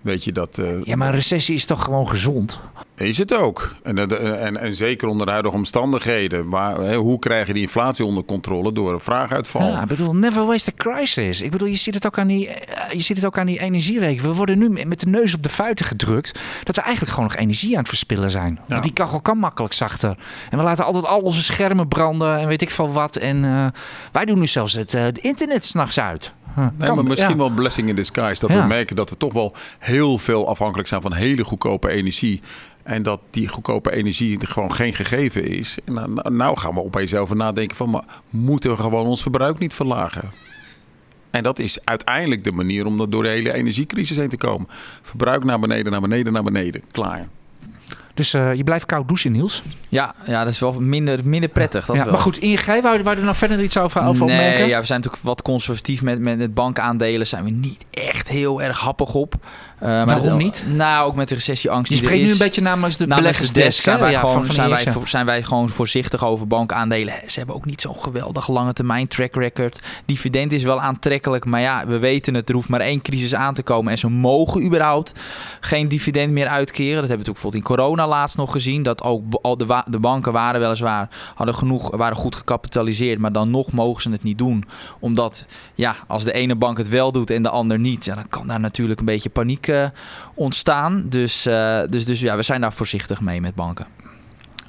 [0.00, 0.58] Weet je dat.
[0.58, 2.60] Uh, ja, maar recessie is toch gewoon gezond?
[2.94, 3.74] Is het ook.
[3.82, 3.98] En,
[4.38, 6.48] en, en zeker onder de huidige omstandigheden.
[6.48, 9.68] Maar hè, hoe krijg je die inflatie onder controle door een vraaguitval?
[9.68, 11.42] Ja, ik bedoel, never waste a crisis.
[11.42, 13.58] Ik bedoel, je ziet het ook aan die, eh, je ziet het ook aan die
[13.58, 14.20] energierekening.
[14.20, 16.38] We worden nu met de neus op de feiten gedrukt.
[16.64, 18.52] Dat we eigenlijk gewoon nog energie aan het verspillen zijn.
[18.52, 18.62] Ja.
[18.68, 20.16] Want die kachel kan makkelijk zachter.
[20.50, 23.16] En we laten altijd al onze schermen branden en weet ik veel wat.
[23.16, 23.66] En uh,
[24.12, 26.32] wij doen nu zelfs het, uh, het internet s'nachts uit.
[26.54, 28.46] Nee, maar misschien wel blessing in disguise.
[28.46, 32.40] Dat we merken dat we toch wel heel veel afhankelijk zijn van hele goedkope energie.
[32.82, 35.78] En dat die goedkope energie gewoon geen gegeven is.
[35.84, 37.90] En nou, nou gaan we opeens over nadenken van...
[37.90, 40.30] Maar moeten we gewoon ons verbruik niet verlagen?
[41.30, 44.68] En dat is uiteindelijk de manier om door de hele energiecrisis heen te komen.
[45.02, 46.82] Verbruik naar beneden, naar beneden, naar beneden.
[46.90, 47.28] Klaar.
[48.20, 49.62] Dus uh, je blijft koud douchen, Niels.
[49.88, 51.86] Ja, ja dat is wel minder, minder prettig.
[51.86, 52.12] Dat ja, wel.
[52.12, 54.66] Maar goed, ING, wou, wou er nog verder iets over, over nee, opmerken?
[54.66, 57.26] Ja, we zijn natuurlijk wat conservatief met, met het bankaandelen.
[57.26, 59.34] Zijn we niet echt heel erg happig op.
[59.80, 60.64] Maar Waarom dat- niet?
[60.66, 63.82] Nou, ook met de recessieangst Je die er spreekt nu een beetje namens de beleggersdesk.
[63.82, 64.70] zijn wij, Ja, gewoon, van zijn,
[65.26, 67.14] wij, zijn gewoon voorzichtig over bankaandelen.
[67.26, 69.80] Ze hebben ook niet zo'n geweldig lange termijn track record.
[70.04, 72.48] Dividend is wel aantrekkelijk, maar ja, we weten het.
[72.48, 75.12] Er hoeft maar één crisis aan te komen en ze mogen überhaupt
[75.60, 77.00] geen dividend meer uitkeren.
[77.00, 78.82] Dat hebben we natuurlijk bijvoorbeeld in corona laatst nog gezien.
[78.82, 83.50] Dat ook al de, de banken waren weliswaar hadden genoeg, waren goed gecapitaliseerd, maar dan
[83.50, 84.64] nog mogen ze het niet doen.
[84.98, 88.28] Omdat ja, als de ene bank het wel doet en de ander niet, ja, dan
[88.28, 89.84] kan daar natuurlijk een beetje paniek eh,
[90.34, 91.04] ontstaan.
[91.08, 93.86] Dus, eh, dus, dus ja, we zijn daar voorzichtig mee met banken.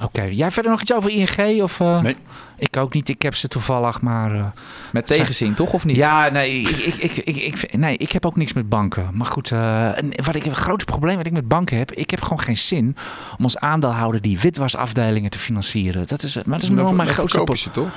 [0.01, 1.61] Oké, jij verder nog iets over ING?
[1.61, 2.01] Of, eh?
[2.01, 2.15] Nee.
[2.57, 3.09] Ik ook niet.
[3.09, 4.35] Ik heb ze toevallig, maar...
[4.35, 4.45] eh,
[4.91, 5.95] Met tegenzin, toch of niet?
[5.95, 9.09] Ja, nee ik, ik, ik, ik, ik- nee, ik heb ook niks met banken.
[9.13, 9.89] Maar goed, eh,
[10.25, 12.95] wat ik, het grootste probleem wat ik met banken heb, ik heb gewoon geen zin
[13.37, 16.07] om als aandeelhouder die witwasafdelingen te financieren.
[16.07, 17.57] Dat is, maar dat is ver- mijn grootste probleem.
[17.57, 17.89] ze toch?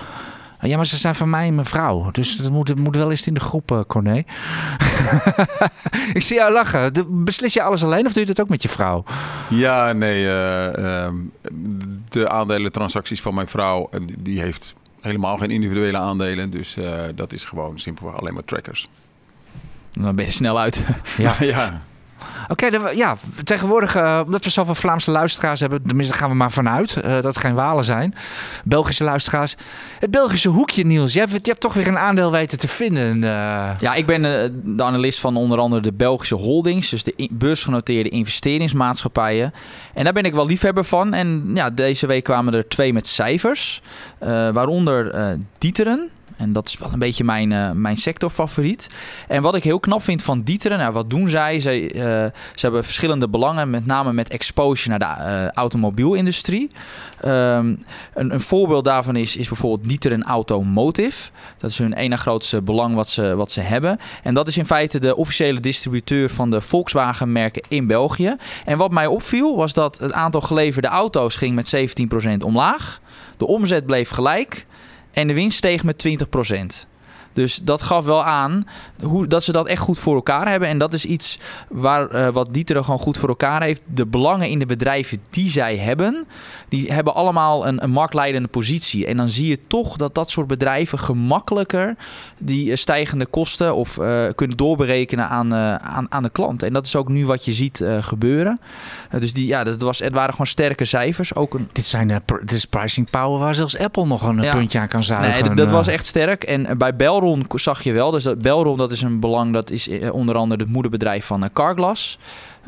[0.60, 2.10] Ja, maar ze zijn van mij en mijn vrouw.
[2.10, 4.16] Dus dat moet, moet wel eens in de groep, eh Corné.
[6.12, 6.94] ik zie jou lachen.
[6.94, 9.04] De- beslis je alles alleen of doe je dat ook met je vrouw?
[9.48, 10.26] Ja, nee.
[10.26, 11.14] eh, ehm,
[12.08, 16.50] de aandelentransacties van mijn vrouw, en die- heeft helemaal geen individuele aandelen.
[16.50, 18.88] Dus eh, dat is gewoon simpelweg alleen maar trackers.
[19.90, 20.84] Dan ben je snel uit.
[21.16, 21.34] Ja.
[21.54, 21.82] ja.
[22.48, 26.96] Oké, ja, tegenwoordig, eh, omdat we zoveel Vlaamse luisteraars hebben, tenminste gaan we maar vanuit
[26.96, 28.14] eh, dat het geen Walen zijn.
[28.64, 29.54] Belgische luisteraars.
[29.98, 31.12] Het Belgische hoekje, Niels.
[31.12, 33.24] Je hebt, je hebt toch weer een aandeel weten te vinden.
[33.24, 33.80] eh.
[33.80, 34.22] Ja, ik ben
[34.76, 39.54] de analist van onder andere de Belgische holdings, dus de beursgenoteerde investeringsmaatschappijen.
[39.94, 41.14] En daar ben ik wel liefhebber van.
[41.14, 43.82] En ja, deze week kwamen er twee met cijfers,
[44.52, 45.14] waaronder
[45.58, 46.10] Dieteren.
[46.36, 48.88] En dat is wel een beetje mijn, eh, mijn sectorfavoriet.
[49.28, 51.60] En wat ik heel knap vind van Dieteren, nou, wat doen zij?
[51.60, 52.00] Zij, eh,
[52.54, 56.70] ze hebben verschillende belangen, met name met exposure naar de eh, automobielindustrie.
[57.20, 57.74] Ehm,
[58.14, 61.30] een, een voorbeeld daarvan is, is bijvoorbeeld Dieteren Automotive.
[61.58, 63.98] Dat is hun ene grootste belang wat ze, wat ze hebben.
[64.22, 68.36] En dat is in feite de officiële distributeur van de Volkswagen-merken in België.
[68.64, 71.74] En wat mij opviel was dat het aantal geleverde auto's ging met
[72.34, 73.00] 17% omlaag.
[73.36, 74.66] De omzet bleef gelijk
[75.14, 76.93] en de winst steeg met 20%.
[77.34, 78.66] Dus dat gaf wel aan
[79.02, 80.68] hoe, dat ze dat echt goed voor elkaar hebben.
[80.68, 83.82] En dat is iets waar, eh, wat Dieter gewoon goed voor elkaar heeft.
[83.86, 86.26] De belangen in de bedrijven die zij hebben,
[86.68, 89.06] die hebben allemaal een, een marktleidende positie.
[89.06, 91.96] En dan zie je toch dat dat soort bedrijven gemakkelijker
[92.38, 96.62] die eh, stijgende kosten of eh, kunnen doorberekenen aan, aan, aan de klant.
[96.62, 98.60] En dat is ook nu wat je ziet gebeuren.
[99.18, 101.34] Dus die, ja, dat was, het waren gewoon sterke cijfers.
[101.34, 104.52] Ook een, Dit, zijn, dit is pricing power waar zelfs Apple nog een Ja.
[104.54, 105.30] puntje aan kan zuigen.
[105.30, 106.44] Nee, dat, dat was echt sterk.
[106.44, 108.10] En bij Belron zag je wel.
[108.10, 109.52] Dus dat, Belron dat is een belang.
[109.52, 112.18] Dat is eh, onder andere het moederbedrijf van eh, Carglass.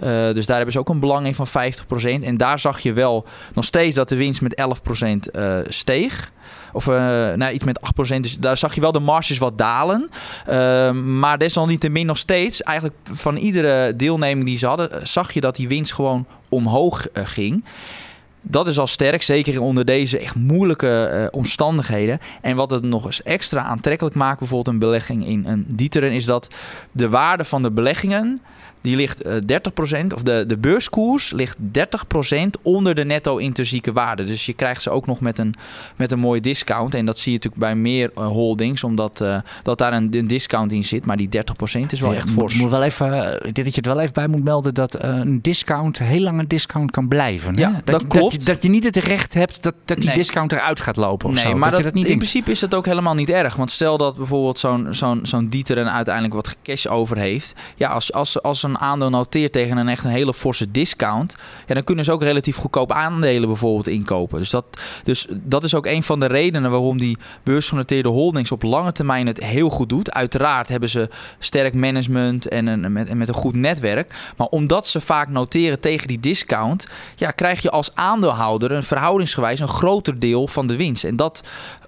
[0.00, 2.24] Eh, dus daar hebben ze ook een belang in van 50%.
[2.24, 4.62] En daar zag je wel nog steeds dat de winst met
[5.26, 6.32] 11% eh steeg.
[6.72, 6.94] Of eh
[7.34, 7.80] nou, iets met
[8.16, 8.20] 8%.
[8.20, 10.08] Dus daar zag je wel de marges wat dalen.
[10.46, 15.56] Eh, maar desalniettemin nog steeds, eigenlijk van iedere deelneming die ze hadden, zag je dat
[15.56, 17.64] die winst gewoon omhoog ging.
[18.48, 22.18] Dat is al sterk, zeker onder deze echt moeilijke eh, omstandigheden.
[22.40, 26.24] En wat het nog eens extra aantrekkelijk maakt, bijvoorbeeld een belegging in een Dieteren, is
[26.24, 26.48] dat
[26.92, 28.40] de waarde van de beleggingen,
[28.86, 29.34] die ligt eh
[30.02, 31.60] 30%, of de, de beurskoers ligt 30%
[32.62, 34.22] onder de netto intrinsieke waarde.
[34.22, 35.54] Dus je krijgt ze ook nog met een,
[35.96, 36.94] met een mooie discount.
[36.94, 40.26] En dat zie je natuurlijk bij meer eh, holdings, omdat eh, dat daar een, een
[40.26, 41.06] discount in zit.
[41.06, 41.30] Maar die 30%
[41.90, 42.54] is wel Ja, echt fors.
[42.54, 44.94] Moet wel even, eh, ik denk dat je het wel even bij moet melden dat
[44.94, 47.54] eh, een discount heel lang een discount kan blijven.
[47.54, 47.60] hè?
[47.60, 48.35] Ja, dat, dat klopt.
[48.36, 50.14] Dat je, dat je niet het recht hebt dat, dat die Nee.
[50.16, 51.48] discount eruit gaat lopen of Nee, zo.
[51.56, 52.22] maar dat, dat, je dat niet in denkt.
[52.22, 53.56] principe is dat ook helemaal niet erg.
[53.56, 57.54] Want stel dat bijvoorbeeld zo'n zo'n zo'n Dieteren uiteindelijk wat cash over heeft.
[57.76, 61.36] Ja, als, als, als een aandeel noteert tegen een echt een hele forse discount.
[61.66, 64.38] Ja, dan kunnen ze ook relatief goedkoop aandelen bijvoorbeeld inkopen.
[64.38, 64.64] Dus dat,
[65.04, 69.26] dus dat is ook een van de redenen waarom die beursgenoteerde holdings op lange termijn
[69.26, 70.12] het heel goed doet.
[70.12, 71.08] Uiteraard hebben ze
[71.38, 74.14] sterk management en, een, met, en met een goed netwerk.
[74.36, 77.90] Maar omdat ze vaak noteren tegen die discount, ja, krijg je als
[78.30, 81.04] aandeelhouder een verhoudingsgewijs een groter deel van de winst.
[81.04, 81.42] En dat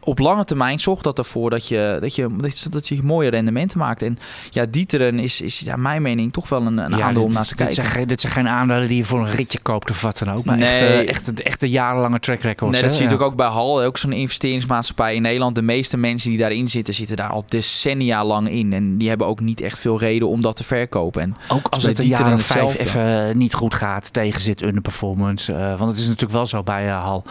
[0.09, 2.28] op lange termijn zorgt dat ervoor dat je, dat je,
[2.70, 4.02] dat je, mooie rendementen maakt.
[4.02, 4.18] En
[4.50, 7.42] ja, Dieteren is, is ja, mijn mening toch wel een, een Ja, aandeel om naar
[7.42, 7.84] te dit, kijken.
[7.92, 10.44] zijn, dit zijn geen aandelen die je voor een ritje koopt of wat dan ook.
[10.44, 10.88] Maar echt, Nee.
[11.02, 12.70] eh, echt, echt een jarenlange track record.
[12.72, 15.54] Nee, dat zie je ook bij Hal, ook zo'n investeringsmaatschappij in Nederland.
[15.54, 18.72] De meeste mensen die daarin zitten, zitten daar al decennia lang in.
[18.72, 21.22] En die hebben ook niet echt veel reden om dat te verkopen.
[21.22, 23.00] En Ook als bij het een jaar of vijf hetzelfde.
[23.00, 25.52] even niet goed gaat, tegen zit underperformance.
[25.52, 27.24] eh want het is natuurlijk wel zo bij eh, Hal.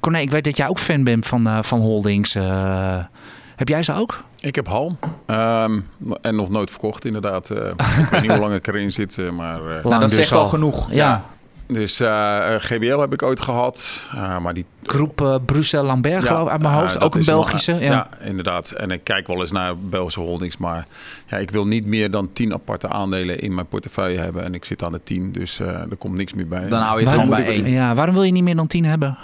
[0.00, 1.80] Corné, ik weet dat jij ook fan bent van, eh, van
[2.26, 2.98] eh.
[3.56, 4.24] heb jij ze ook?
[4.40, 4.96] Ik heb Hal.
[5.26, 5.80] Ehm,
[6.20, 7.50] en nog nooit verkocht, inderdaad.
[7.50, 7.66] Eh,
[7.98, 9.58] ik weet niet hoe lang ik erin zit, eh, maar...
[9.58, 10.48] eh, Lang nou, dat dus zegt wel al.
[10.48, 10.88] genoeg.
[10.90, 11.24] Ja.
[11.66, 14.08] Dus uh, GBL heb ik ooit gehad.
[14.14, 14.64] Uh, maar die...
[14.82, 17.00] Groep uh, Brussel-Lambert geloof ik uit mijn hoofd.
[17.00, 17.72] ook een Belgische.
[17.74, 17.80] ja.
[17.80, 18.06] ja.
[18.20, 18.70] inderdaad.
[18.70, 20.56] En ik kijk wel eens naar Belgische holdings.
[20.56, 20.86] Maar
[21.26, 24.44] ja, ik wil niet meer dan tien aparte aandelen in mijn portefeuille hebben.
[24.44, 25.32] En ik zit aan de tien.
[25.32, 26.68] Dus er komt niks meer bij.
[26.68, 27.70] Dan hou je het gewoon bij één.
[27.70, 29.18] Ja, waarom wil je niet meer dan tien hebben?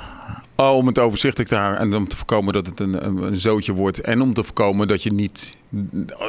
[0.57, 3.39] Oh, om het overzichtelijk te houden en om te voorkomen dat het een, een, een
[3.39, 4.01] zootje wordt.
[4.01, 5.57] En om te voorkomen dat je niet,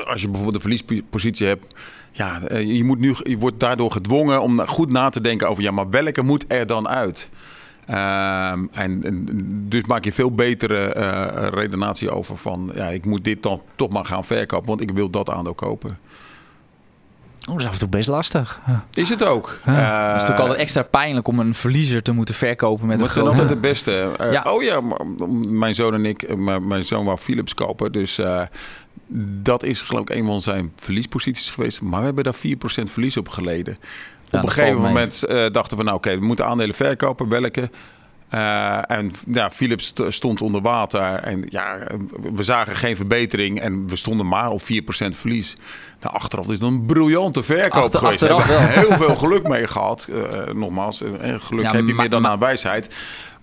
[0.08, 1.76] als je bijvoorbeeld een verliespositie hebt,
[2.12, 5.64] ja, eh, je, moet nu, je wordt daardoor gedwongen om goed na te denken over,
[5.64, 7.30] ja, maar welke moet er dan uit?
[7.90, 9.02] Um, en,
[9.70, 13.90] dus maak je veel betere uh, redenatie over van, ja, ik moet dit dan toch
[13.90, 15.98] maar gaan verkopen, want ik wil dat aandeel kopen.
[17.48, 18.60] Oh, dat is af en toe best lastig.
[18.94, 19.60] Is het ook.
[19.66, 19.72] Ja.
[19.72, 23.00] Uh, het is natuurlijk altijd extra pijnlijk om een verliezer te moeten verkopen met.
[23.00, 24.12] Dat zijn altijd de beste.
[24.22, 24.44] Uh, ja.
[24.48, 24.82] Oh ja,
[25.50, 28.20] mijn zoon en ik, mijn zoon wou Philips kopen, dus...
[28.20, 28.42] Uh,
[29.42, 31.82] dat is geloof ik een van zijn verliesposities geweest.
[31.82, 32.38] Maar we hebben daar 4%
[32.92, 33.78] verlies op geleden.
[34.32, 37.30] op een gegeven moment uh, dachten we, nou oké, okay, we moeten aandelen verkopen.
[37.30, 37.70] Welke?
[38.34, 41.02] Uh, en ja, Philips stond onder water.
[41.02, 41.78] En ja,
[42.34, 43.60] we zagen geen verbetering.
[43.60, 44.66] En we stonden maar op 4%
[45.10, 45.56] verlies.
[46.02, 48.20] Nou, achteraf is het een briljante verkoop Achter, geweest.
[48.20, 50.08] We hebben heel veel geluk mee gehad.
[50.10, 52.90] Uh, nogmaals, geluk ja, heb je meer dan aan wijsheid.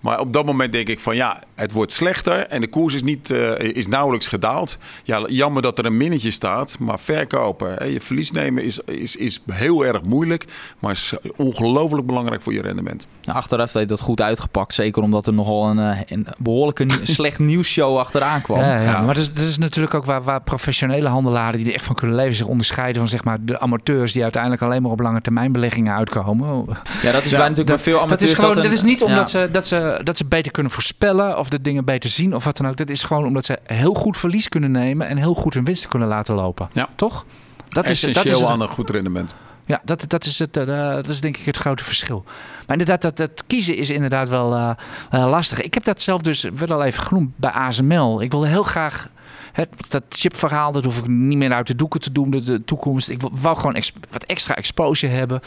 [0.03, 3.03] Maar op dat moment denk ik van ja, het wordt slechter en de koers is,
[3.03, 4.77] niet, uh, is nauwelijks gedaald.
[5.03, 9.15] Ja, jammer dat er een minnetje staat, maar verkopen, hè, je verlies nemen is, is,
[9.15, 10.45] is heel erg moeilijk,
[10.79, 13.07] maar is ongelooflijk belangrijk voor je rendement.
[13.23, 17.39] Nou, achteraf heeft dat goed uitgepakt, zeker omdat er nogal een, eh, een behoorlijke slecht
[17.39, 18.59] nieuwsshow achteraan kwam.
[18.59, 21.73] Ja, ja, maar dat is, dat is natuurlijk ook waar, waar professionele handelaren die er
[21.73, 24.91] echt van kunnen leven zich onderscheiden van zeg maar de amateurs die uiteindelijk alleen maar
[24.91, 26.65] op lange termijn beleggingen uitkomen.
[27.01, 28.19] Ja, dat is bij natuurlijk bij veel amateurs.
[28.19, 31.37] Dat is gewoon, dat, is niet omdat ze, dat ze dat ze beter kunnen voorspellen
[31.37, 32.77] of de dingen beter zien of wat dan ook.
[32.77, 35.89] Dat is gewoon omdat ze heel goed verlies kunnen nemen en heel goed hun winsten
[35.89, 36.67] kunnen laten lopen.
[36.73, 36.89] Ja.
[36.95, 37.25] Toch?
[37.69, 39.35] Dat is, dat is het, aan een goed rendement.
[39.65, 42.23] Ja, dat, dat, is het, uh, dat is denk ik het grote verschil.
[42.67, 44.75] Maar inderdaad, dat, dat kiezen is inderdaad wel uh,
[45.09, 45.61] lastig.
[45.61, 48.21] Ik heb dat zelf dus wel al even genoemd bij ASML.
[48.21, 49.09] Ik wilde heel graag
[49.53, 52.63] het, dat chipverhaal, dat hoef ik niet meer uit de doeken te doen, de, de
[52.63, 53.09] toekomst.
[53.09, 55.41] Ik wou gewoon wat extra exposure hebben.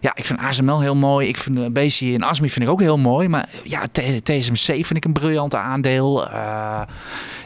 [0.00, 1.28] Ja, ik vind ASML heel mooi.
[1.28, 3.28] Ik vind uh, BC en ASMI vind ik ook heel mooi.
[3.28, 3.82] Maar ja,
[4.22, 6.26] TSMC vind ik een briljant aandeel.
[6.26, 6.80] Uh,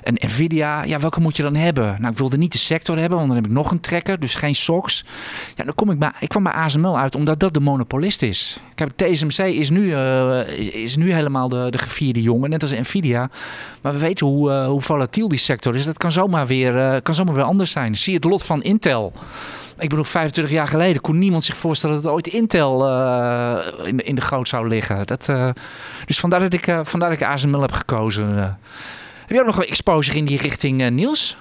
[0.02, 1.96] en Nvidia, ja, welke moet je dan hebben?
[1.98, 4.34] Nou, ik wilde niet de sector hebben, want dan heb ik nog een trekker, dus
[4.34, 5.04] geen SOX.
[5.56, 8.60] Ja, dan kom ik bij, ik kwam bij ASML uit, omdat dat de monopolist is.
[8.74, 13.30] Heb TSMC is nu, uh, is nu helemaal de, de gevierde jongen, net als Nvidia.
[13.80, 15.84] Maar we weten hoe, hoe volatiel die sector is.
[15.84, 17.96] Dat kan zomaar weer, kan zomaar weer anders zijn.
[17.96, 19.12] Zie het lot van Intel.
[19.82, 24.02] Ik bedoel, 25 jaar geleden kon niemand zich voorstellen dat ooit Intel uh, in, de,
[24.02, 25.06] in de goot zou liggen.
[25.06, 25.50] Dat, uh,
[26.06, 28.36] dus vandaar dat ik, uh, vandaar dat ik ASML heb gekozen.
[28.36, 31.36] Heb je ook nog een exposure in die richting, uh, Niels?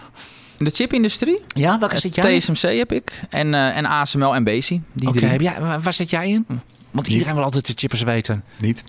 [0.58, 1.42] In de chipindustrie?
[1.48, 2.40] Ja, welke zit jij?
[2.40, 3.22] TSMC heb ik.
[3.30, 4.82] En, uh, en ASML en Besi.
[5.06, 6.46] Oké, okay, waar zit jij in?
[6.48, 6.62] Want
[6.92, 7.08] niet.
[7.08, 8.44] iedereen wil altijd de chippers weten.
[8.60, 8.84] Niet.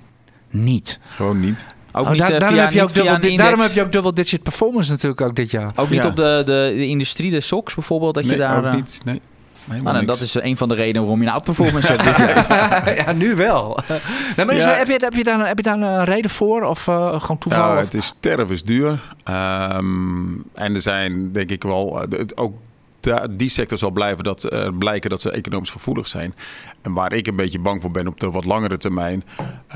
[0.50, 0.98] Niet?
[1.16, 1.64] Gewoon niet.
[1.92, 4.12] Ook oh, niet, daar, uh, daarom, heb je ook dubbel, daarom heb je ook double
[4.12, 5.72] digit performance natuurlijk ook dit jaar.
[5.76, 6.08] Ook niet ja.
[6.08, 8.66] op de, de, de industrie, de SOX bijvoorbeeld, dat nee, je daar...
[8.66, 9.20] ook niet, nee.
[9.64, 12.96] Nou, en dat is een van de redenen waarom je een outperformance hebt dit jaar.
[13.04, 13.78] ja, nu wel.
[14.36, 14.68] Nou, maar ja.
[14.68, 17.74] heb, je, heb, je daar, heb je daar een reden voor of uh, gewoon toeval?
[17.74, 19.14] Ja, het is stervens duur.
[19.30, 22.06] Um, en er zijn denk ik wel...
[22.34, 22.56] ook
[23.30, 26.34] die sector zal blijven dat, uh, blijken dat ze economisch gevoelig zijn.
[26.82, 29.24] En waar ik een beetje bang voor ben op de wat langere termijn...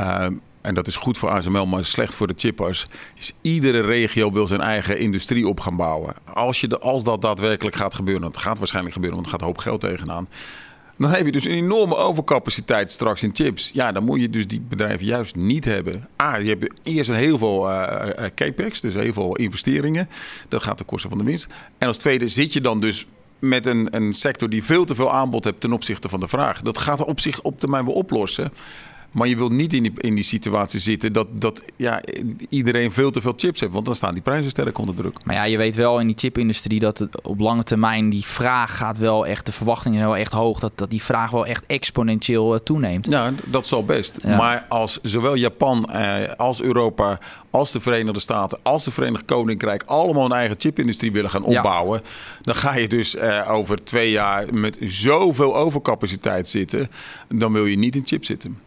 [0.01, 0.26] Uh,
[0.67, 4.47] en dat is goed voor ASML, maar slecht voor de chippers, is iedere regio wil
[4.47, 6.14] zijn eigen industrie op gaan bouwen.
[6.35, 9.47] Als, je de, als dat daadwerkelijk gaat gebeuren, dat gaat waarschijnlijk gebeuren, want er gaat
[9.49, 10.29] hoop geld tegenaan.
[10.99, 13.71] Dan heb je dus een enorme overcapaciteit straks in chips.
[13.73, 16.09] Ja, dan moet je dus die bedrijven juist niet hebben.
[16.17, 20.09] Ah, je hebt eerst een heel veel uh, capex, dus heel veel investeringen.
[20.49, 21.47] Dat gaat ten koste van de winst.
[21.79, 23.07] En als tweede zit je dan dus
[23.39, 26.62] met een, een sector die veel te veel aanbod hebt ten opzichte van de vraag.
[26.62, 28.53] Dat gaat op zich op termijn wel oplossen.
[29.17, 32.01] Maar je wilt niet in die, in die situatie zitten dat, dat ja,
[32.49, 33.73] iedereen veel te veel chips heeft.
[33.73, 35.25] Want dan staan die prijzen sterk onder druk.
[35.25, 38.77] Maar ja, je weet wel in die chipindustrie dat het op lange termijn die vraag
[38.77, 40.61] gaat wel echt, de verwachtingen wel echt hoog.
[40.61, 43.07] Dat, dat die vraag wel echt exponentieel uh, toeneemt.
[43.11, 44.19] Ja, dat zal best.
[44.23, 44.37] Ja.
[44.37, 47.19] Maar als zowel Japan eh, als Europa,
[47.51, 52.01] als de Verenigde Staten, als de Verenigd Koninkrijk allemaal een eigen chipindustrie willen gaan opbouwen.
[52.05, 52.11] Ja.
[52.41, 56.89] Dan ga je dus uh, over twee jaar met zoveel overcapaciteit zitten.
[57.29, 58.66] Dan wil je niet in chip zitten.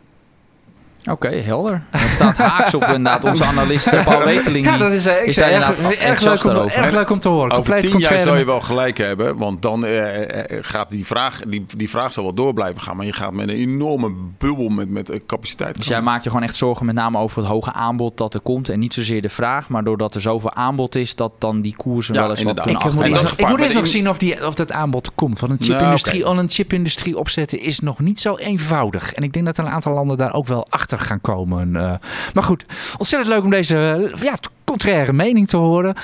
[1.05, 1.83] Oké, helder.
[1.91, 4.65] Dat staat haaks op inderdaad onze analist eh, Paul Weteling.
[4.65, 7.51] Ja, dat is, eh, ik is zei, erg, leuk om, erg leuk om te horen.
[7.51, 11.05] Over Compleet tien jaar zou je wel gelijk hebben, want dan eh, eh, gaat die
[11.05, 12.95] vraag, die, die vraag zal wel door blijven gaan.
[12.97, 16.45] Maar je gaat met een enorme bubbel met, met capaciteit Dus jij maakt je gewoon
[16.45, 18.69] echt zorgen met name over het hoge aanbod dat er komt.
[18.69, 22.13] En niet zozeer de vraag, maar doordat er zoveel aanbod is, dat dan die koersen
[22.13, 23.93] Ja, wel eens wat kunnen Ik moet, dat nog, ik gepaard moet eerst met nog
[23.93, 25.39] in- zien of, die, of dat aanbod komt.
[25.39, 29.13] Want een chipindustrie, Nou, al een chipindustrie opzetten is nog niet zo eenvoudig.
[29.13, 31.75] En ik denk dat een aantal landen daar ook wel achter gaan komen.
[31.75, 31.93] Eh,
[32.33, 32.65] maar goed,
[32.97, 35.95] ontzettend leuk om deze eh, ja, contraire mening te horen.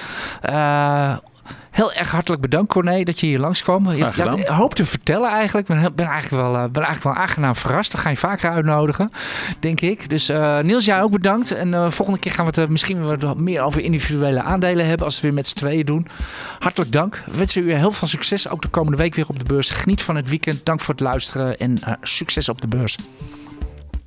[0.42, 1.18] Eh,
[1.72, 3.88] Heel erg hartelijk bedankt, Corné, dat je hier langskwam.
[3.88, 5.70] Een hoop te vertellen eigenlijk.
[5.70, 7.92] Ik ben, ben, eigenlijk wel, ben eigenlijk wel aangenaam verrast.
[7.92, 9.12] We gaan je vaker uitnodigen,
[9.60, 10.10] denk ik.
[10.10, 10.32] Dus
[10.62, 11.52] Niels, jij ook bedankt.
[11.52, 15.06] En volgende keer gaan we het misschien wat meer over individuele aandelen hebben.
[15.06, 16.08] Als we weer met z'n tweeën doen.
[16.60, 17.24] Hartelijk dank.
[17.26, 18.50] We wensen u heel veel succes.
[18.50, 19.70] Ook de komende week weer op de beurs.
[19.70, 20.66] Geniet van het weekend.
[20.66, 21.58] Dank voor het luisteren.
[21.58, 22.96] En succes op de beurs.